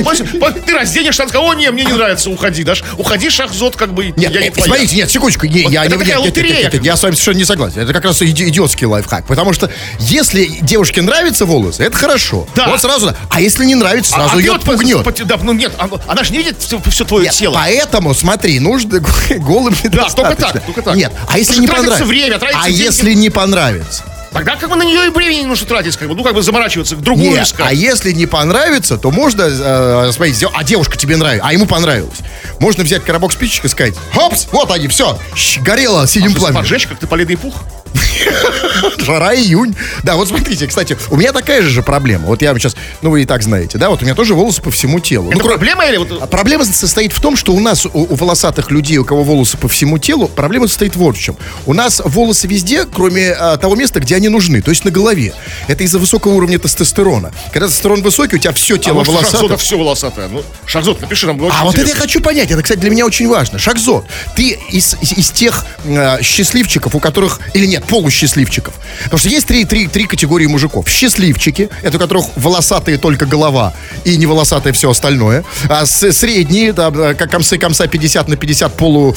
[0.00, 2.64] вот, по- ты разденешься, она скажет, о, не, мне не нравится, уходи.
[2.64, 4.66] Дашь, уходи, Шахзод, как бы, Нет, я не э, твоя.
[4.66, 7.38] смотрите, нет, секундочку, не, Вот я не нет, нет, нет, нет, я с вами совершенно
[7.38, 7.80] не согласен.
[7.80, 12.48] Это как раз иди- идиотский лайфхак, потому что если девушке нравятся волосы, это хорошо.
[12.56, 12.66] Да.
[12.68, 15.72] Вот сразу, а если не нравится, сразу а, а ее вот по- да, ну нет,
[15.78, 17.54] она, она же не видит все, все твое Нет, тело.
[17.54, 18.98] Поэтому, смотри, нужно
[19.38, 20.24] голым недостаточно.
[20.24, 20.96] только так, только так.
[20.96, 22.04] Нет, а если не понравится?
[22.04, 24.04] время, а если не понравится?
[24.32, 26.42] Тогда как бы на нее и времени не нужно тратить, как бы, ну как бы
[26.42, 27.66] заморачиваться, другую Нет, искать.
[27.68, 32.18] а если не понравится, то можно, э, смотрите, а девушка тебе нравится, а ему понравилось.
[32.60, 35.18] Можно взять коробок спичек и сказать, хопс, вот они, все,
[35.62, 36.62] горело синим пламенем.
[36.62, 37.54] Поджечь, как ты полиный пух.
[38.98, 39.74] Жара июнь.
[40.02, 42.26] Да, вот смотрите, кстати, у меня такая же проблема.
[42.26, 44.70] Вот я сейчас, ну вы и так знаете, да, вот у меня тоже волосы по
[44.70, 45.30] всему телу.
[45.30, 46.20] Это ну, проблема или вот...
[46.20, 49.56] А Проблема состоит в том, что у нас, у, у волосатых людей, у кого волосы
[49.56, 51.36] по всему телу, проблема состоит вот в чем.
[51.66, 55.34] У нас волосы везде, кроме а, того места, где они нужны, то есть на голове.
[55.68, 57.32] Это из-за высокого уровня тестостерона.
[57.52, 59.30] Когда тестостерон высокий, у тебя все А тело волосатое.
[59.30, 60.28] Шахзода все волосатое.
[60.28, 61.40] Ну, Шахзот, напиши нам.
[61.50, 62.50] А вот это я хочу понять.
[62.50, 63.58] Это, кстати, для меня очень важно.
[63.58, 67.40] Шахзот, ты из, из, из тех э, счастливчиков, у которых...
[67.54, 68.74] Или нет, полусчастливчиков.
[69.04, 70.88] Потому что есть три, три, три категории мужиков.
[70.88, 73.72] Счастливчики, это у которых волосатые только голова
[74.04, 75.44] и не волосатое все остальное.
[75.68, 79.14] А средние, да, как комсы-комса 50 на 50 полу,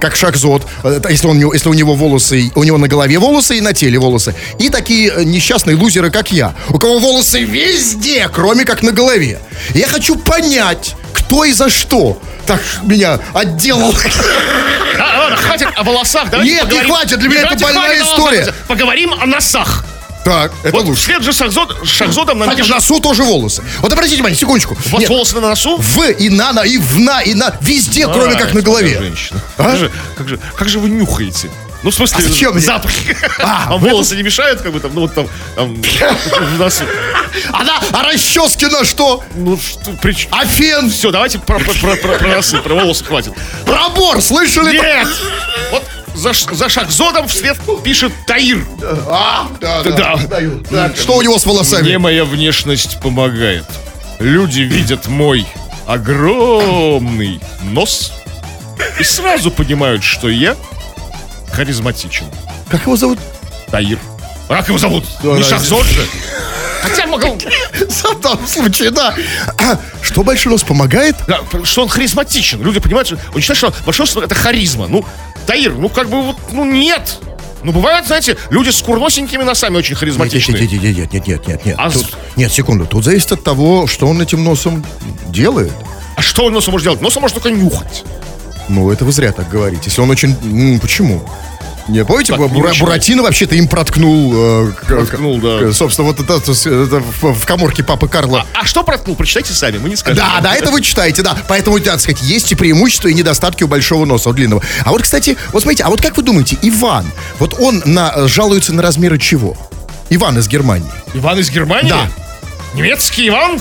[0.00, 0.66] как Шахзот.
[0.84, 3.98] э, Если, он, если у него волосы, у него на голове волосы и на теле
[3.98, 4.34] волосы.
[4.58, 6.54] И такие э, несчастные лузеры, как я.
[6.68, 9.38] У кого волосы везде, кроме как на голове.
[9.74, 12.16] Я хочу понять, кто и за что
[12.46, 13.94] так меня отделал.
[15.80, 16.28] О волосах.
[16.30, 18.54] Давайте Нет, не поговорим- хватит, для меня это больная история.
[18.68, 19.84] Поговорим о носах.
[20.26, 21.00] Так, это Вот лучше.
[21.00, 23.62] вслед же Шахзот, Шахзотом нам Кстати, в носу тоже волосы.
[23.78, 24.74] Вот обратите внимание, секундочку.
[24.74, 25.78] У вас Нет, волосы на носу?
[25.78, 28.98] в и на, на, и в на, и на, везде, кроме А, как на голове.
[28.98, 29.40] Женщина.
[29.56, 29.62] А?
[29.64, 31.48] Как, же, как, же, как же вы нюхаете?
[31.82, 32.60] Ну, в смысле, А зачем мне?
[32.60, 32.90] запах.
[33.42, 36.84] А, А, волосы не мешают, как бы там, ну вот там, там в носу.
[37.52, 39.22] Она, а расчески на что?
[39.34, 40.90] Ну, что, при ч- А фен?
[40.90, 43.32] Все, давайте про, про, про, про- про носы, про волосы хватит.
[43.64, 44.72] Пробор, слышали?
[44.72, 45.08] Нет!
[45.70, 45.82] Вот
[46.14, 48.66] за, за Шахзодом вслед пишет Таир.
[49.08, 50.16] А, да, да, Да.
[50.16, 50.64] знаю.
[51.00, 51.82] Что у него с волосами?
[51.82, 53.64] Мне моя внешность помогает.
[54.18, 55.46] Люди видят мой
[55.86, 58.12] огромный нос
[58.98, 60.56] и сразу понимают, что я
[61.52, 62.26] харизматичен.
[62.68, 63.18] Как его зовут?
[63.70, 63.98] Таир.
[64.48, 65.04] А как его зовут?
[65.22, 65.48] Да, Не да.
[65.48, 66.04] Шахзод же.
[66.82, 67.38] Хотя могу...
[67.88, 69.14] В том случае, да.
[69.58, 71.14] А, Что большой нос помогает?
[71.28, 72.62] Да, что он харизматичен.
[72.62, 74.86] Люди понимают, что он считает, что большой нос это харизма.
[74.88, 75.04] Ну,
[75.46, 77.18] Таир, ну как бы вот, ну нет.
[77.62, 80.62] Ну, бывают, знаете, люди с курносенькими носами очень Нет, харизматичные.
[80.66, 81.76] нет, нет, нет, нет, нет, нет, нет.
[81.78, 82.86] А Тут- с- Нет, секунду.
[82.86, 84.82] Тут зависит от того, что он этим носом
[85.26, 85.70] делает.
[86.16, 87.02] А что он носом может делать?
[87.02, 88.04] Носом может только нюхать.
[88.70, 89.82] Ну, это вы зря так говорите.
[89.86, 90.36] Если он очень...
[90.42, 91.22] м, почему?
[91.88, 92.78] Не, помните, Так, Бура- не.
[92.78, 94.32] Буратино вообще-то им проткнул...
[94.34, 95.72] э, Проткнул, к- да.
[95.72, 98.46] Собственно, вот это, это в, в коморке папы Карла.
[98.54, 99.16] А что проткнул?
[99.16, 100.18] Прочитайте сами, мы не скажем.
[100.22, 101.36] Да, да, это вы читаете, да.
[101.48, 104.62] Поэтому, так сказать, есть и преимущества, и недостатки у большого носа, у длинного.
[104.84, 107.06] А вот, кстати, вот смотрите, а вот как вы думаете, Иван,
[107.40, 109.56] вот он на, э, жалуется на размеры чего?
[110.10, 110.90] Иван из Германии.
[111.14, 111.88] Иван из Германии?
[111.90, 112.08] Да.
[112.74, 113.58] Немецкий Иван?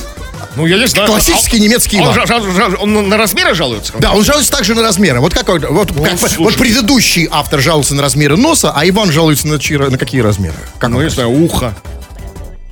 [0.56, 1.08] Ну, я не знаю.
[1.08, 3.94] Классический А- немецкий он жа- Он на размеры жалуется?
[4.00, 5.20] Да, он жалуется также на размеры.
[5.20, 9.48] Вот какой, вот, как- Ну, вот предыдущий автор жалуется на размеры носа, а Иван жалуется
[9.48, 10.56] на, чьи- на какие размеры?
[10.80, 11.26] Как Ну, он кажется?
[11.28, 11.74] знаю, ухо.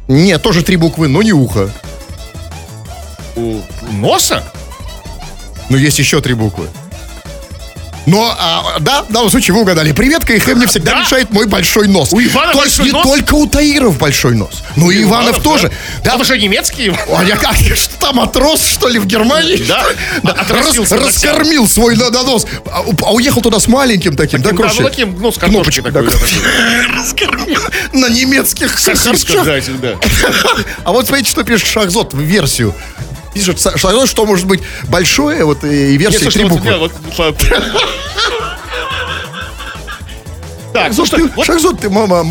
[0.07, 1.69] Нет, тоже три буквы, но не ухо.
[3.35, 3.59] У
[3.91, 4.43] носа?
[5.69, 6.67] Но есть еще три буквы.
[8.07, 9.91] Но, а, да, в данном случае вы угадали.
[9.91, 10.99] Привет, КХМ мне всегда Да?
[11.01, 12.13] мешает мой большой нос.
[12.13, 13.03] У Ивана То есть не нос?
[13.03, 15.69] только у Таиров большой нос, но и Иванов тоже.
[16.05, 16.93] Да, Он же немецкий.
[17.13, 19.57] А я как, что там, матрос, что ли, в Германии?
[19.67, 19.83] Да.
[20.23, 22.47] Да, рас- раскормил свой на- на нос.
[22.67, 24.81] А, а уехал туда с маленьким таким, да, Да, короче?
[24.83, 26.09] ну таким, ну, с картошкой Кнопочкой, такой.
[26.09, 26.17] да,
[26.93, 26.99] да.
[27.01, 27.59] Раскормил
[27.91, 29.95] на немецких да, да.
[30.85, 32.73] А вот смотрите, что пишет Шахзот в версию.
[33.41, 37.35] Са- Шахзот, что может быть большое, вот и версия слушай, три вот, вот,
[40.77, 42.23] Так, слушай, ты, вот Шахзот, ты мама,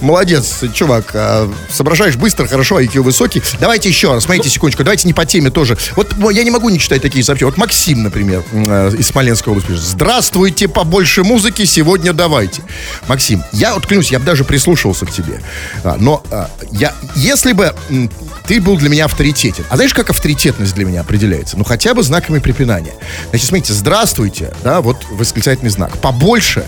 [0.00, 1.12] молодец, чувак.
[1.14, 3.42] а, соображаешь быстро, хорошо, IQ высокий.
[3.58, 5.78] Давайте еще раз, смотрите, секундочку, давайте не по теме тоже.
[5.96, 7.50] Вот я не могу не читать такие сообщения.
[7.50, 9.82] Вот Максим, например, э, из Смоленской области пишет.
[9.82, 12.62] Здравствуйте, побольше музыки сегодня давайте.
[13.08, 15.40] Максим, я вот клянусь, я бы даже прислушивался к тебе.
[15.82, 17.74] А, но а, я, если бы
[18.46, 19.64] ты был для меня авторитетен.
[19.70, 21.56] А знаешь, как авторитетность для меня определяется?
[21.56, 22.92] Ну, хотя бы знаками препинания.
[23.30, 25.96] Значит, смотрите, здравствуйте, да, вот восклицательный знак.
[25.98, 26.66] Побольше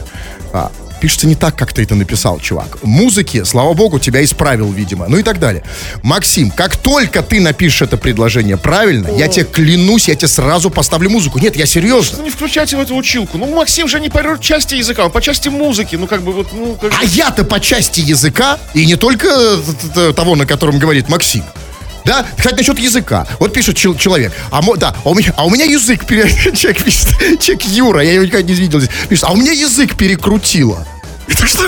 [0.53, 0.71] а,
[1.03, 2.79] пишется не так, как ты это написал, чувак.
[2.85, 5.09] Музыки, слава богу, тебя исправил, видимо.
[5.09, 5.65] Ну и так далее.
[6.05, 11.11] Максим, как только ты напишешь это предложение правильно, я тебе клянусь, я тебе сразу поставлю
[11.11, 11.41] музыку.
[11.41, 12.19] Нет, я серьезно.
[12.19, 13.37] Ну, не включайте в эту училку.
[13.37, 15.97] Ну, Максим же не по части языка, он по части музыки.
[15.97, 16.93] Ну, как бы вот, ну, как...
[16.97, 19.27] А я-то по части языка, и не только
[19.97, 21.43] э, того, на котором говорит Максим.
[22.05, 23.27] Да, кстати, насчет языка.
[23.39, 24.33] Вот пишет чел- человек.
[24.51, 26.29] А, мо- да, а у меня, а у меня язык пере...
[26.57, 27.09] Человек пишет,
[27.41, 28.91] человек Юра, я его никогда не видел здесь.
[29.09, 30.87] Пишет, а у меня язык перекрутило.
[31.29, 31.63] Это что?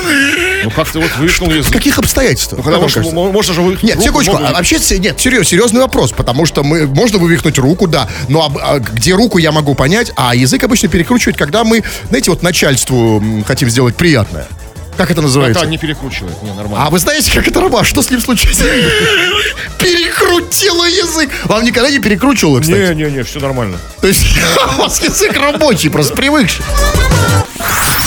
[0.65, 1.73] Ну, как ты вот вывихнул В язык.
[1.73, 2.59] каких обстоятельствах?
[2.59, 4.47] Ну, потому что можно же вывихнуть Нет, руку, секундочку, ногу.
[4.49, 8.59] а вообще, нет, серьез, серьезный вопрос, потому что мы, можно вывихнуть руку, да, но об-
[8.59, 13.23] а где руку я могу понять, а язык обычно перекручивает, когда мы, знаете, вот начальству
[13.47, 14.49] хотим сделать приятное.
[14.97, 15.63] Как это называется?
[15.65, 16.41] Да, не перекручивает.
[16.43, 16.87] Не, нормально.
[16.87, 17.89] А вы знаете, как это работает?
[17.89, 18.59] Что с ним случилось?
[19.79, 21.31] Перекрутило язык.
[21.45, 22.95] Вам никогда не перекручивало, кстати?
[22.95, 23.79] Не-не-не, все нормально.
[24.01, 24.25] То есть
[24.79, 26.65] у вас язык рабочий, просто привыкший.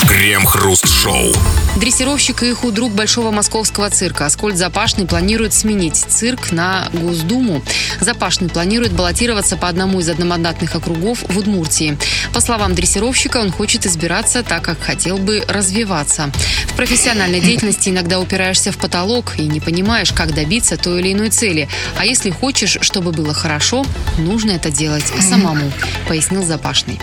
[0.08, 1.34] Крем-хруст-шоу.
[1.78, 7.62] Дрессировщик и худрук Большого Московского цирка Аскольд Запашный планирует сменить цирк на Госдуму.
[8.02, 11.96] Запашный планирует баллотироваться по одному из одномандатных округов в Удмуртии.
[12.34, 16.32] По словам дрессировщика, он хочет избираться так, как хотел бы развиваться.
[16.66, 21.30] В профессиональной деятельности иногда упираешься в потолок и не понимаешь, как добиться той или иной
[21.30, 21.70] цели.
[21.96, 23.86] А если хочешь, чтобы было хорошо,
[24.18, 25.72] нужно это делать самому,
[26.08, 27.00] пояснил Запашный.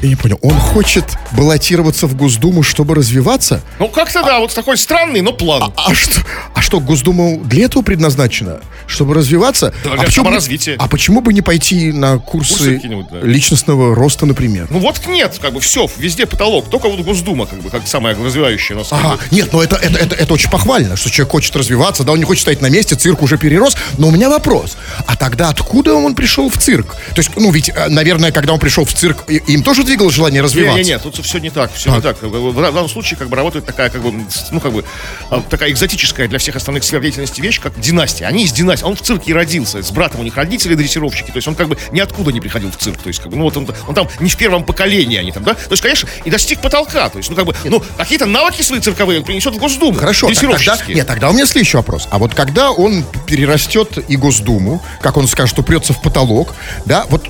[0.00, 3.62] Я не понял, он хочет баллотироваться в Госдуму, чтобы развиваться?
[3.80, 5.72] Ну, как-то да, вот такой странный, но план.
[5.76, 6.20] А что,
[6.54, 8.60] а что, Госдума для этого предназначена?
[8.86, 9.74] Чтобы развиваться?
[9.82, 10.76] Да, а, почему саморазвития.
[10.78, 13.20] а почему бы не пойти на Курсы курсы, да.
[13.22, 14.68] личностного роста, например?
[14.70, 16.70] Ну вот нет, как бы все, везде потолок.
[16.70, 18.92] Только вот Госдума, как бы, как самая развивающая нас.
[18.92, 22.18] Ага, нет, но это, это, это, это очень похвально, что человек хочет развиваться, да, он
[22.18, 23.76] не хочет стоять на месте, цирк уже перерос.
[23.98, 26.94] Но у меня вопрос, а тогда откуда он пришел в цирк?
[27.14, 30.42] То есть, ну, ведь, э, наверное, когда он пришел в цирк, им тоже двигало желание
[30.42, 30.78] развиваться?
[30.78, 32.18] Не, не, не, тут все не так, все не так.
[32.20, 34.12] Как бы В данном случае как бы работает такая, как бы,
[34.50, 34.84] ну, как бы,
[35.30, 38.26] а, такая экзотическая для всех остальных сфер деятельности вещь, как династия.
[38.26, 38.84] Они из династии.
[38.84, 39.82] Он в цирке и родился.
[39.82, 41.30] С братом у них родители дрессировщики.
[41.30, 42.98] То есть он как бы ниоткуда не приходил в цирк.
[42.98, 45.42] То есть, как бы, ну, вот он, он там не в первом поколении они там,
[45.42, 45.54] да?
[45.54, 47.08] То есть, конечно, и достиг потолка.
[47.08, 49.98] То есть, ну, как бы, ну, какие-то навыки свои цирковые он принесет в Госдуму.
[49.98, 52.08] Хорошо, так тогда, нет, тогда у меня следующий вопрос.
[52.10, 57.28] А вот когда он перерастет и Госдуму, как он скажет, упрется в потолок, да, вот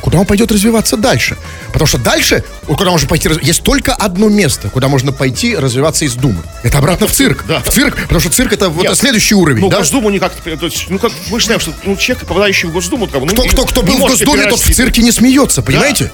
[0.00, 1.36] куда он пойдет развиваться дальше?
[1.68, 6.14] Потому что дальше, куда можно пойти, есть только одно место, куда можно пойти развиваться из
[6.14, 6.42] Думы.
[6.62, 7.44] Это обратно в цирк.
[7.46, 7.60] Да.
[7.60, 8.96] В цирк, потому что цирк это вот Нет.
[8.96, 9.78] следующий уровень, Ну, да?
[9.78, 13.06] Госдуму никак, то есть, ну, как, мы же знаем, что ну, человек, попадающий в Госдуму,
[13.06, 16.10] как ну, Кто, кто, кто был в Госдуме, тот в цирке не смеется, понимаете?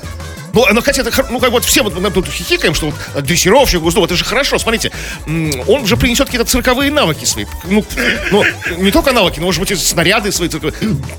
[0.55, 3.81] Ну, ну, хотя, это, ну, как вот все вот мы тут хихикаем, что вот дрессировщик,
[3.81, 4.93] Госдума, это же хорошо, смотрите,
[5.67, 7.45] он же принесет какие-то цирковые навыки свои.
[7.65, 7.85] Ну,
[8.31, 8.45] ну,
[8.79, 10.75] не только навыки, но, может быть, и снаряды свои, цирковые,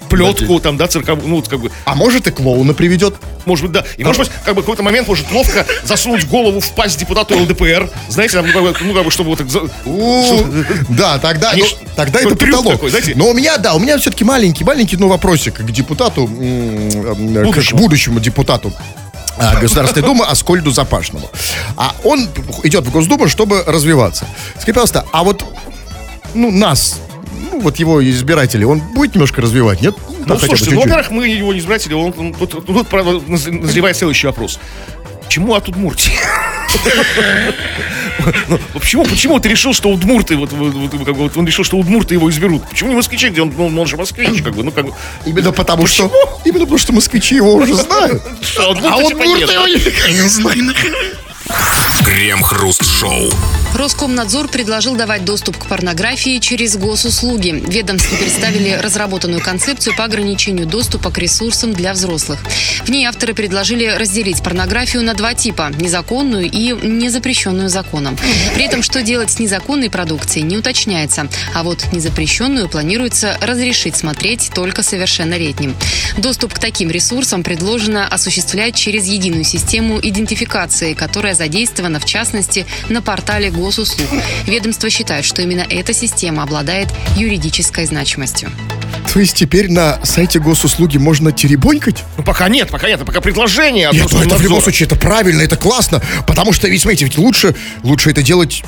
[0.09, 3.15] плетку там, да, цирковую, ну, вот, как бы, А может и клоуна приведет.
[3.45, 3.85] может быть, да.
[3.97, 7.37] И, может быть, как бы, в какой-то момент может ловко засунуть голову в пасть депутату
[7.37, 9.47] ЛДПР, знаете, там, ну, как бы, ну, чтобы вот так...
[10.89, 12.73] Да, тогда, Они ну, тогда это потолок.
[12.73, 13.13] такой, знаете?
[13.15, 17.73] Но у меня, да, у меня все-таки маленький, маленький, ну, вопросик к депутату, м, к
[17.73, 18.19] Будущему.
[18.19, 18.73] депутату
[19.61, 21.29] Государственной Думы Аскольду Запашному.
[21.77, 22.27] А он
[22.63, 24.25] идет в Госдуму, чтобы развиваться.
[24.53, 25.43] Скажите, пожалуйста, а вот,
[26.33, 26.99] ну, нас,
[27.51, 29.95] ну, вот его избиратели, он будет немножко развивать, нет?
[30.25, 33.11] Ну, хотя бы слушайте, ну, во-первых, мы его не избиратели, он, он- тут, тут, правда,
[33.11, 34.59] наз- назревает следующий вопрос.
[35.25, 36.13] Почему от Удмуртии?
[38.47, 41.63] Ну, Почему, почему ты решил, что удмурты, вот, вот, вот, как бы, вот он решил,
[41.63, 42.67] что удмурты его изберут?
[42.69, 44.93] Почему не москвичи, где он, ну, он же москвич, как бы, ну, как бы,
[45.25, 46.11] Именно потому что...
[46.43, 48.21] Именно потому что москвичи его уже знают.
[48.57, 49.49] А удмурты, вот типа, Мурты нет.
[49.49, 50.75] его не знают.
[52.15, 53.29] Крем-хруст-шоу.
[53.73, 57.61] Роскомнадзор предложил давать доступ к порнографии через госуслуги.
[57.67, 62.39] Ведомстве представили разработанную концепцию по ограничению доступа к ресурсам для взрослых.
[62.85, 68.17] В ней авторы предложили разделить порнографию на два типа– незаконную и незапрещенную законом.
[68.53, 71.27] При этом, что делать с незаконной продукцией, не уточняется.
[71.53, 75.75] А вот незапрещенную планируется разрешить смотреть только совершеннолетним.
[76.17, 83.01] Доступ к таким ресурсам предложено осуществлять через единую систему идентификации, которая задействована, в частности, на
[83.01, 84.07] портале госуслуг.
[84.45, 88.49] Ведомство считает, что именно эта система обладает юридической значимостью.
[89.15, 92.03] То есть теперь на сайте госуслуги можно теребонькать?
[92.17, 94.97] Ну, пока нет, пока нет, пока предложение от Нет, ну это в любом случае это
[94.97, 98.63] правильно, это классно, потому что ведь, смотрите, ведь лучше, лучше это делать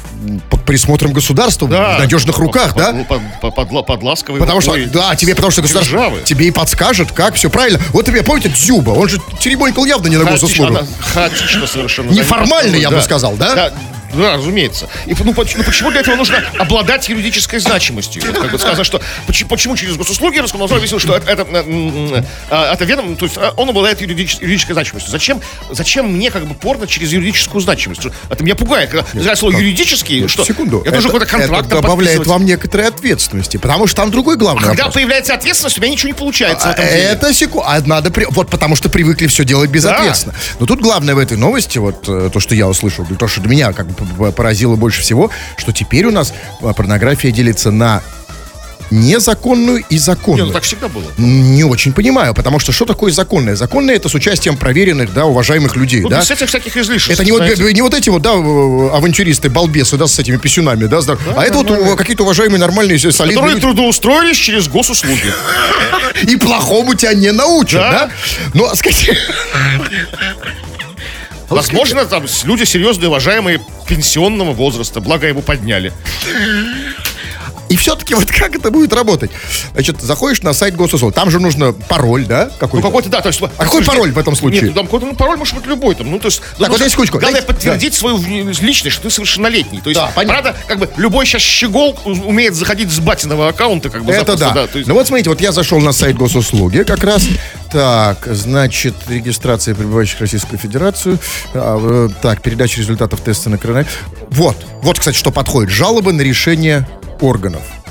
[0.49, 2.93] под присмотром государства, в надежных руках, под, да?
[3.03, 6.21] Под, под, под, под, ласковой Потому что, да, тебе, потому что государство державы.
[6.23, 7.81] тебе и подскажет, как все правильно.
[7.91, 12.09] Вот тебе помните Дзюба, он же теребонькал явно не на она- хаотично совершенно.
[12.11, 13.55] Неформально, Да, я бы сказал, да?
[13.55, 13.71] Да,
[14.13, 14.87] да, разумеется.
[15.05, 18.21] И ну, поч- ну, почему для этого нужно обладать юридической значимостью?
[18.25, 21.45] Вот как бы сказано, что почему, почему через госуслуги Роскомнадзор объяснил, что это, это,
[22.49, 25.11] а, это ведом, то есть а, он обладает юридич- юридической значимостью.
[25.11, 25.41] Зачем,
[25.71, 28.01] зачем мне как бы порно через юридическую значимость?
[28.29, 30.77] Это меня пугает, когда я слово юридический, что Секунду.
[30.83, 34.83] должен Это- какой-то контракт это добавляет вам некоторой ответственности, потому что там другой главный Когда
[34.85, 34.95] вопрос.
[34.95, 37.01] появляется ответственность, у меня ничего не получается в А, этом деле.
[37.03, 37.67] Это секунду.
[37.67, 40.35] А надо при- Вот потому что привыкли все делать безответственно.
[40.59, 43.49] Но тут главное в этой новости, вот э, то, что я услышал, то, что для
[43.49, 43.93] меня как бы
[44.35, 48.01] поразило больше всего, что теперь у нас а, порнография делится на
[48.89, 50.45] незаконную и Не, законную.
[50.47, 51.03] ну так всегда было.
[51.17, 53.53] Не очень понимаю, потому что что такое законное?
[53.57, 56.21] Законное это с участием проверенных, да, уважаемых людей, Ну, да?
[56.21, 57.09] без этих всяких излишеств.
[57.19, 57.41] Это не вот,
[57.73, 61.57] не вот эти вот, да, авантюристы, балбесы, да, с этими писюнами, да, здор- а это
[61.57, 63.61] вот какие-то уважаемые, нормальные, солидные которые люди.
[63.61, 65.33] трудоустроились через госуслуги.
[66.23, 67.91] И плохому тебя не научат, Да.
[67.91, 68.09] да?
[68.53, 69.17] Ну, а скажи...
[71.49, 75.93] Возможно, там люди серьезные, уважаемые пенсионного возраста, благо его подняли.
[77.69, 79.29] И все-таки вот как это будет работать?
[79.73, 82.87] Значит, заходишь на сайт госуслуг, там же нужно пароль, да, Ну, какой-то?
[82.87, 83.41] какой-то, да, то есть...
[83.41, 84.61] А какой пароль в этом случае?
[84.61, 85.95] Нет, ну, там какой-то ну, пароль может быть любой.
[85.95, 89.09] Там, ну, то есть, ну, вот секундочку, Главное дайте- подтвердить свою в- личность, что ты
[89.09, 89.81] совершеннолетний.
[89.81, 90.41] То есть, Да, понятно.
[90.53, 94.53] правда, как бы любой сейчас щегол умеет заходить с батиного аккаунта, как бы Это запросто,
[94.53, 94.67] да.
[94.67, 97.27] то есть- Ну вот смотрите, вот я зашел на сайт госуслуги как раз.
[97.71, 101.19] Так, значит, регистрация прибывающих в Российскую Федерацию.
[101.53, 101.77] А,
[102.07, 103.91] э, так, передача результатов теста на коронавирус.
[104.29, 105.69] Вот, вот, кстати, что подходит.
[105.71, 106.87] Жалобы на решение
[107.21, 107.86] органов.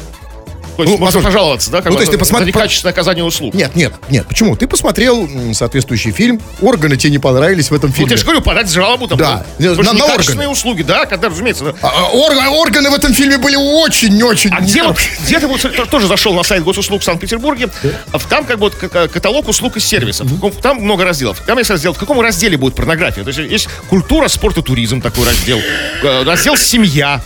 [0.77, 2.93] То есть ну, можно послушай, пожаловаться, да, как ну, то есть ты за посмотри- некачественное
[2.93, 3.55] оказание услуг.
[3.55, 4.27] Нет, нет, нет.
[4.27, 4.57] Почему?
[4.57, 8.11] Ты посмотрел соответствующий фильм, органы тебе не понравились в этом Ну, фильме.
[8.11, 9.19] я же говорю, подать жалобу там.
[9.19, 9.45] Да.
[9.59, 11.65] ну, На- на некачественные услуги, да, когда, разумеется.
[11.65, 11.75] да.
[11.83, 14.51] А, а, орг- органы в этом фильме были очень-очень...
[14.53, 14.83] А где
[15.25, 17.69] где ты вот то- тоже зашел на сайт госуслуг в Санкт-Петербурге,
[18.13, 20.33] а в- там как бы каталог услуг и сервисов.
[20.33, 21.41] Каком- Там много разделов.
[21.47, 23.25] Там есть раздел, в каком разделе будет порнография.
[23.25, 25.59] То есть есть культура, спорт и туризм такой раздел.
[26.03, 27.23] Э, Раздел семья,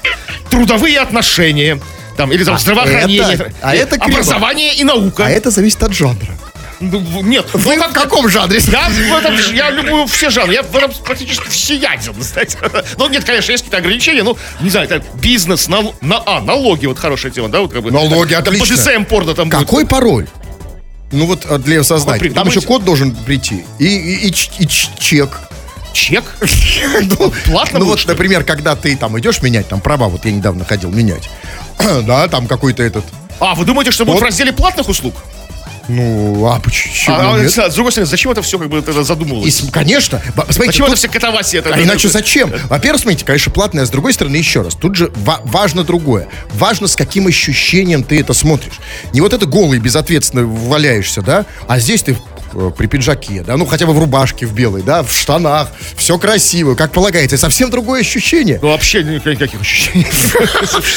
[0.50, 1.80] трудовые отношения.
[2.16, 5.26] Там, или там здравоохранение, это- а это образование и наука.
[5.26, 6.36] А это зависит от жанра.
[6.80, 8.58] Ну, Нет, Вы ну, в каком жанре?
[8.66, 12.56] я в этом, я люблю все жанры, я в этом практически всеяден, знаете.
[12.96, 16.86] Ну, нет, конечно, есть какие-то ограничения, ну, не знаю, это бизнес, нал- на, а, налоги,
[16.86, 17.90] вот хорошая тема, да, вот как бы.
[17.90, 18.74] Налоги, Там отлично.
[18.74, 19.60] BDSM порно там будет.
[19.60, 20.26] Какой пароль?
[21.12, 22.18] Ну вот а, для создания.
[22.18, 23.64] Какой Там еще код должен прийти.
[23.78, 24.66] И, и- и и
[24.98, 25.38] чек.
[25.92, 26.24] Чек?
[27.02, 30.30] Ну, Платно ну будет, вот, например, когда ты там идешь менять там права, вот я
[30.32, 31.28] недавно ходил менять.
[32.06, 33.04] Да, там какой-то этот.
[33.38, 34.22] А, вы думаете, что будет Вот.
[34.22, 35.14] в разделе платных услуг?
[35.88, 37.50] Ну, а почему А, а, нет?
[37.50, 39.52] с другой стороны, зачем это все как бы это И задумывалось?
[39.56, 40.20] с- конечно.
[40.34, 41.62] Смотрите, Зачем тут- это все катавасия?
[41.68, 42.52] А иначе зачем?
[42.68, 46.28] Во-первых, смотрите, конечно, платное, а с другой стороны, еще раз, тут же ва- важно другое.
[46.52, 48.74] Важно, с каким ощущением ты это смотришь.
[49.12, 52.16] Не вот это голый, безответственно валяешься, да, а здесь ты
[52.76, 56.74] при пиджаке, да, ну хотя бы в рубашке в белой, да, в штанах, все красиво,
[56.74, 58.58] как полагается, совсем другое ощущение.
[58.62, 60.06] Ну, вообще никаких ощущений.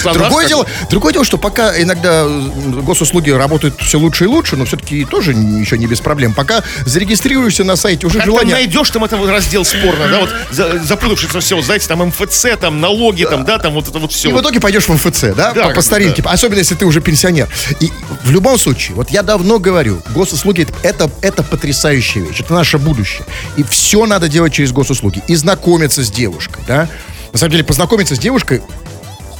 [0.14, 4.66] Другое дело, другое дело, что пока иногда э, госуслуги работают все лучше и лучше, но
[4.66, 6.34] все-таки тоже еще не без проблем.
[6.34, 8.56] Пока зарегистрируешься на сайте, уже желание...
[8.56, 12.80] найдешь там это вот раздел спорно, да, вот за- запутавшись все, знаете, там МФЦ, там
[12.80, 14.30] налоги, там, да, там вот это вот все.
[14.30, 17.48] И в итоге пойдешь в МФЦ, да, по, старинке, особенно если ты уже пенсионер.
[17.80, 17.92] И
[18.24, 23.26] в любом случае, вот я давно говорю, госуслуги это, это потрясающая вещь, это наше будущее.
[23.58, 25.22] И все надо делать через госуслуги.
[25.28, 26.88] И знакомиться с девушкой, да.
[27.32, 28.62] На самом деле, познакомиться с девушкой,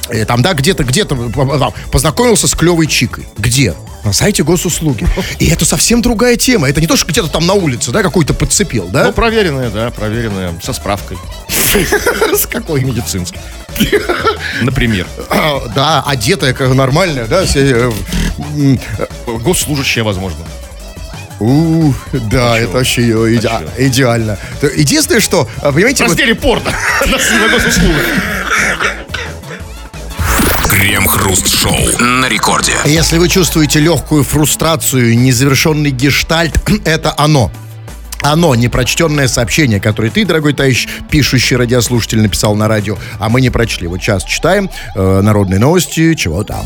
[0.08, 3.26] э, там, да, где-то, где-то э, познакомился с клевой чикой.
[3.38, 3.74] Где?
[4.04, 5.06] На сайте госуслуги.
[5.38, 6.68] И это совсем другая тема.
[6.68, 9.04] Это не то, что где-то там на улице, да, какой-то подцепил, да?
[9.04, 11.16] Ну, проверенная, да, проверенная, со справкой.
[12.34, 12.84] С какой?
[12.84, 13.40] Медицинской.
[14.62, 15.06] Например.
[15.30, 17.90] А, Да, одетая как нормальная, да, все,
[18.56, 18.76] э,
[19.26, 20.44] Госслужащая, возможно.
[21.40, 23.34] У, да, это вообще А
[23.78, 24.38] идеально.
[24.76, 26.70] Единственное, что, В понимаете, вот разделе порно.
[27.06, 28.02] На на госуслугах.
[30.68, 32.72] Крем-хруст-шоу на рекорде.
[32.84, 37.50] если вы чувствуете легкую фрустрацию, незавершенный гештальт, это оно.
[38.22, 43.50] Оно, непрочтенное сообщение, которое ты, дорогой товарищ, пишущий радиослушатель, написал на радио, а мы не
[43.50, 43.86] прочли.
[43.86, 46.64] Вот сейчас читаем э, народные новости, чего там.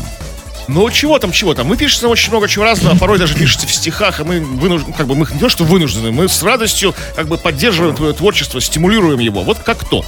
[0.71, 1.65] Ну, чего там, чего там?
[1.65, 4.93] Мы пишем очень много чего разного, а порой даже пишете в стихах, а мы вынуждены,
[4.93, 8.61] как бы, мы не то, что вынуждены, мы с радостью, как бы, поддерживаем твое творчество,
[8.61, 9.41] стимулируем его.
[9.41, 10.05] Вот как то.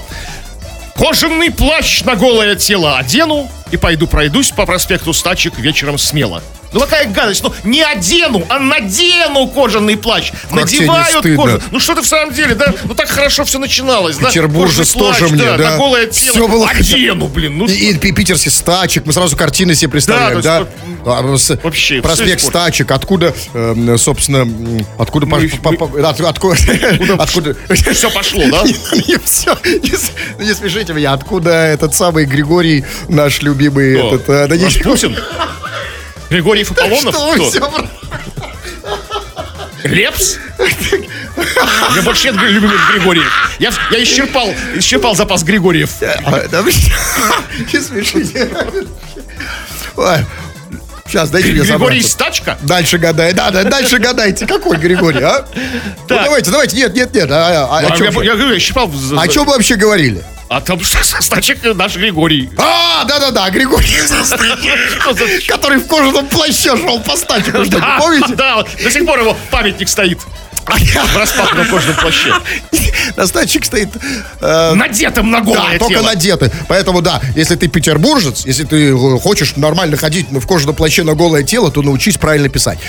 [0.95, 6.43] Кожаный плащ на голое тело одену и пойду пройдусь по проспекту Стачек вечером смело.
[6.74, 10.32] Ну какая гадость, ну не одену, а надену кожаный плащ.
[10.32, 11.61] Как не Надевают кожу.
[11.69, 12.74] Ну что ты в самом деле, да?
[12.86, 14.30] Ну так хорошо все начиналось, да?
[14.30, 15.72] Петербуржец Кожаный тоже мне, да, да.
[15.72, 16.34] на голое тело.
[16.34, 20.39] Всё было Одену, блин, ну И, и пи- питерский стачек, мы сразу картины себе представляем,
[20.39, 20.65] Да, да?
[21.03, 24.47] то А, с- вообще Проспект стачек, откуда, эм, собственно,
[24.97, 25.26] откуда...
[25.26, 26.57] Мы- пош- по- мы- по- от- откуда...
[27.19, 27.55] Откуда...
[27.93, 28.63] все пошло, да?
[29.07, 34.16] Не все, не, не смешите меня, откуда этот самый Григорий, наш любимый, Кто?
[34.16, 35.18] этот, э, да Распутин?
[36.30, 37.16] Григорьев Аполлонов?
[37.16, 37.49] Что
[39.84, 40.38] Лепс?
[41.95, 43.57] Я больше нет любимых Григорьев.
[43.59, 45.89] Я, я исчерпал, исчерпал запас Григорьев.
[46.01, 46.47] А?
[47.74, 48.49] Не смешите.
[51.07, 52.01] Сейчас, дайте мне Григорий.
[52.01, 52.57] Стачка?
[52.61, 54.45] Дальше гадай, да, да, дальше гадайте.
[54.47, 55.45] Какой Григорий, а?
[55.55, 57.29] Ну, давайте, давайте, нет, нет, нет.
[57.31, 58.35] А, а- А, о чем я, я я
[58.93, 60.23] за- О чем мы вообще говорили?
[60.59, 62.49] Том, что Стачек наш Григорий.
[62.57, 63.87] А, да-да-да, Григорий,
[65.47, 67.15] который в кожаном плаще шел по
[67.69, 68.35] Да, помните?
[68.35, 70.19] Да, до сих пор его памятник стоит.
[70.66, 72.34] В распахнутом кожаном плаще.
[73.16, 73.89] На стачек стоит...
[74.39, 76.03] э, Надетым на Да, голое только тело.
[76.05, 76.51] надеты.
[76.68, 81.14] Поэтому, да, если ты петербуржец, если ты э, хочешь нормально ходить в кожаном плаще на
[81.16, 82.80] голое тело, то научись правильно писать.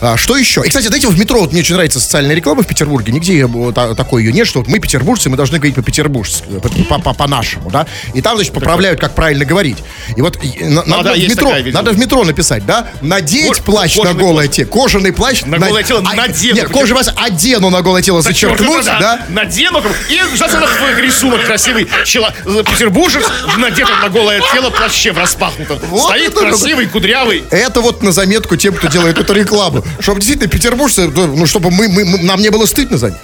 [0.00, 0.62] А, что еще?
[0.64, 3.12] И, кстати, знаете, в метро вот мне очень нравится социальная реклама в Петербурге.
[3.12, 6.44] Нигде э, та- такой ее нет, что вот мы петербуржцы, мы должны говорить по-петербуржски,
[6.88, 7.86] по- по- по-нашему, да?
[8.14, 9.76] И там, значит, поправляют, как правильно говорить.
[10.16, 12.88] И вот и, на- надо, да, в метро, надо в метро написать, да?
[13.02, 14.68] Надеть Ко- плащ на голое тело.
[14.68, 15.42] Кожаный плащ.
[15.42, 16.54] На голое тело а, надену.
[16.54, 19.26] Нет, кожаный плащ одену на голое тело, зачеркнуть, да?
[19.28, 21.86] Надену, как бы, и в рисунок красивый.
[22.06, 22.32] Чело-
[22.64, 23.24] Петербуржец
[23.54, 25.78] в надетом на голое тело плаще в распахнутом.
[25.90, 27.44] Вот Стоит красивый, кудрявый.
[27.50, 29.84] Это вот на заметку тем, кто делает эту рекламу.
[29.98, 33.18] Чтобы действительно петербуржцы, ну, чтобы мы, мы- нам не было стыдно за них.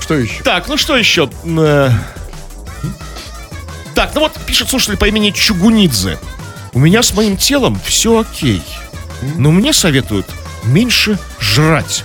[0.00, 0.42] Что еще?
[0.42, 1.30] Так, ну что еще?
[1.44, 1.90] Э,
[3.94, 6.18] Так, ну вот пишет слушатель по имени Чугунидзе.
[6.72, 8.62] У меня с моим телом все окей.
[9.36, 10.26] Но мне советуют
[10.64, 12.04] меньше жрать.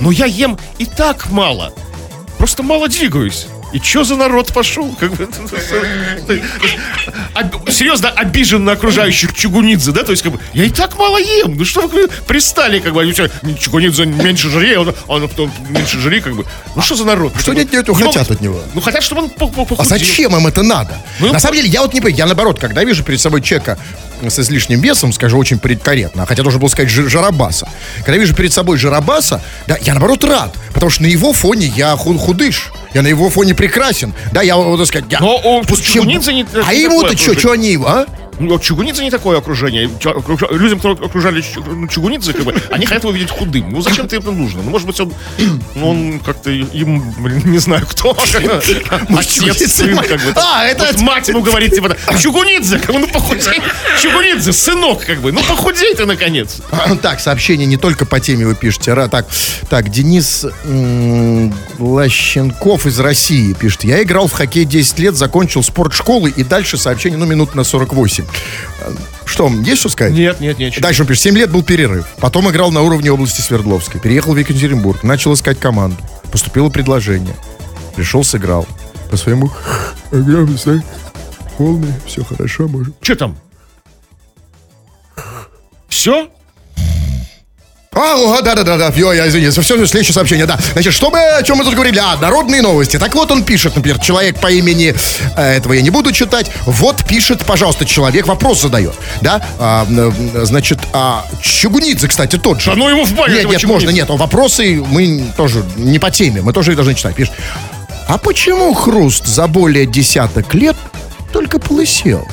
[0.00, 1.72] Но я ем и так мало.
[2.38, 3.46] Просто мало двигаюсь.
[3.72, 4.94] И чё за народ пошел?
[5.00, 5.28] Как бы,
[7.34, 10.02] об- серьезно обижен на окружающих Чугунидзе, да?
[10.04, 11.56] То есть, как бы, я и так мало ем.
[11.56, 13.12] Ну что вы пристали, как бы, они
[13.58, 16.44] Чугунидзе меньше жри, он, он потом меньше жри, как бы.
[16.76, 17.32] Ну что за народ?
[17.36, 18.60] Что Как бы, нет, нет, не хотят могут- от него?
[18.74, 19.84] Ну хотят, чтобы он А похудел.
[19.84, 20.98] зачем им это надо?
[21.20, 22.16] Ну, На самом деле, я вот не понимаю.
[22.18, 23.78] Я наоборот, когда вижу перед собой человека
[24.26, 27.68] с излишним весом, скажу очень предкорректно, хотя должен был сказать жиробаса.
[28.04, 31.96] Когда вижу перед собой жиробаса, да, я наоборот рад, потому что на его фоне я
[31.96, 32.70] ху- худыш.
[32.94, 34.12] Я на его фоне прекрасен.
[34.32, 35.20] Да, я, вот, сказать, я...
[35.20, 38.06] Но у Пусть Чугунидзе не- А ему-то что, что они его, а?
[38.42, 39.88] Ну, Чугунидзе не такое окружение.
[40.50, 43.70] Людям, кто окружали ну, Чугунидзе, как бы, они хотят его видеть худым.
[43.70, 44.62] Ну, зачем ты это нужно?
[44.62, 45.12] Ну, может быть, он,
[45.74, 48.16] ну, он как-то им, блин, не знаю, кто.
[49.16, 50.32] Отец, сын, как бы.
[50.36, 53.60] А, это- Вот мать ему говорит, типа, Чугунидзе, как бы, ну, похудей.
[54.00, 56.58] Чугунидзе, сынок, как бы, ну, похудей ты, наконец.
[57.00, 58.94] Так, сообщение не только по теме вы пишете.
[59.08, 59.26] Так,
[59.68, 60.44] так Денис
[61.78, 63.84] Лощенков из России пишет.
[63.84, 68.24] Я играл в хоккей 10 лет, закончил спортшколы и дальше сообщение, ну, минут на 48.
[69.24, 70.12] Что, есть что сказать?
[70.12, 70.80] Нет, нет, нет.
[70.80, 72.06] Дальше он пишет, 7 лет был перерыв.
[72.18, 74.00] Потом играл на уровне области Свердловской.
[74.00, 75.96] Переехал в Екатеринбург, начал искать команду.
[76.30, 77.34] Поступило предложение.
[77.96, 78.66] Пришел, сыграл.
[79.10, 79.50] По своему
[80.10, 80.56] программе,
[81.56, 82.94] полный, все хорошо, может.
[83.00, 83.38] Что там?
[85.88, 86.30] Все?
[87.94, 90.58] А, о, да-да-да-да, Ё, я извиняюсь, все, следующее сообщение, да.
[90.72, 91.98] Значит, что мы, о чем мы тут говорили?
[91.98, 92.98] А, народные новости.
[92.98, 94.94] Так вот он пишет, например, человек по имени,
[95.36, 100.44] э, этого я не буду читать, вот пишет, пожалуйста, человек, вопрос задает, да, А, э,
[100.44, 102.70] значит, а, Чугунидзе, кстати, тот же.
[102.70, 103.66] Да ну его в баню, Нет, нет, Чугунидзе.
[103.66, 107.34] можно, нет, вопросы мы тоже не по теме, мы тоже их должны читать, пишет.
[108.08, 110.76] А почему Хруст за более десяток лет
[111.30, 112.26] только полысел?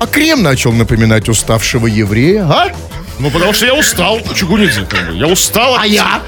[0.00, 2.68] А крем начал напоминать уставшего еврея, а?
[3.18, 5.16] Ну, потому что я устал, Чугунидзе, как бы.
[5.16, 5.74] Я устал.
[5.74, 6.22] от- А я?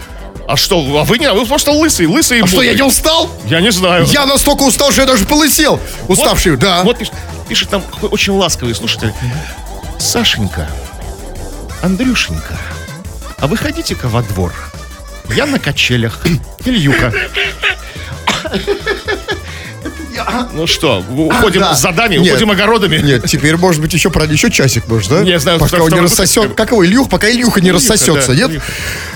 [0.49, 3.30] А что, а вы не, вы просто лысый, лысый и А что, я не устал?
[3.47, 4.05] Я не знаю.
[4.07, 5.78] Я настолько устал, что я даже полысел.
[6.09, 6.82] Уставший, вот, да.
[6.82, 7.14] Вот пишет,
[7.49, 9.12] пишет там какой очень ласковый слушатель.
[10.01, 10.68] Сашенька,
[11.82, 12.59] Андрюшенька,
[13.38, 14.53] а выходите-ка во двор.
[15.28, 16.26] Я на качелях.
[16.64, 17.12] Ильюка.
[20.53, 21.75] Ну что, уходим да.
[21.75, 22.33] с задами, Нет.
[22.33, 22.99] уходим огородами?
[22.99, 25.23] Нет, теперь, может быть, еще, правда, еще часик, может, да?
[25.23, 26.18] Не знаю, Пока он не выпуск.
[26.18, 26.55] рассосет.
[26.55, 27.09] Как его, Ильюх?
[27.09, 28.51] Пока Ильюха не Ильюха, рассосется, да, нет?
[28.51, 28.66] Ильюха.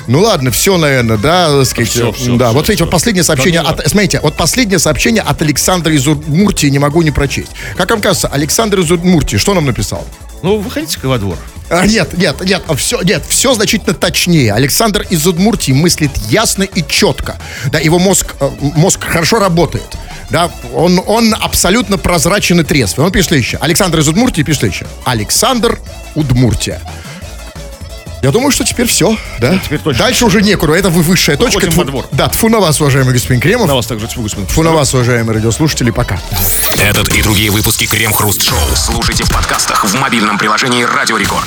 [0.07, 1.89] Ну ладно, все, наверное, да, сказать.
[1.91, 4.79] Всё, всё, да, всё, вот смотрите, вот последнее сообщение Да ну от, смотрите, вот последнее
[4.79, 7.51] сообщение от Александра из Удмуртии не могу не прочесть.
[7.77, 10.07] Как вам кажется, Александр из Удмуртии, что нам написал?
[10.45, 11.39] Ну, выходите-ка во двор.
[11.71, 14.53] А, нет, нет, нет, все, нет, все значительно точнее.
[14.53, 17.39] Александр из Удмуртии мыслит ясно и четко.
[17.73, 19.97] Да, его мозг, э, мозг хорошо работает.
[20.29, 23.07] Да, он, он абсолютно прозрачен и трезвый.
[23.07, 23.57] Он пишет еще.
[23.57, 24.87] Александр из Удмуртии пишет еще.
[25.07, 25.81] Александр
[26.15, 26.83] Удмуртия.
[28.25, 29.59] Я думаю, что теперь все, да?
[29.59, 30.03] теперь точно.
[30.03, 30.73] Дальше уже некуда.
[30.73, 31.59] Это вы высшая точка.
[31.59, 32.07] Уходим Тьфу- во двор.
[32.11, 33.69] Да, тфу на вас, уважаемый господин Кремов.
[33.69, 34.47] На вас также тьфу, господин.
[34.47, 35.91] Тфу на вас, уважаемые радиослушатели.
[35.91, 36.19] Пока.
[36.81, 41.47] Этот и другие выпуски Крем Хруст Шоу слушайте в подкастах в мобильном приложении Радио Рекорд.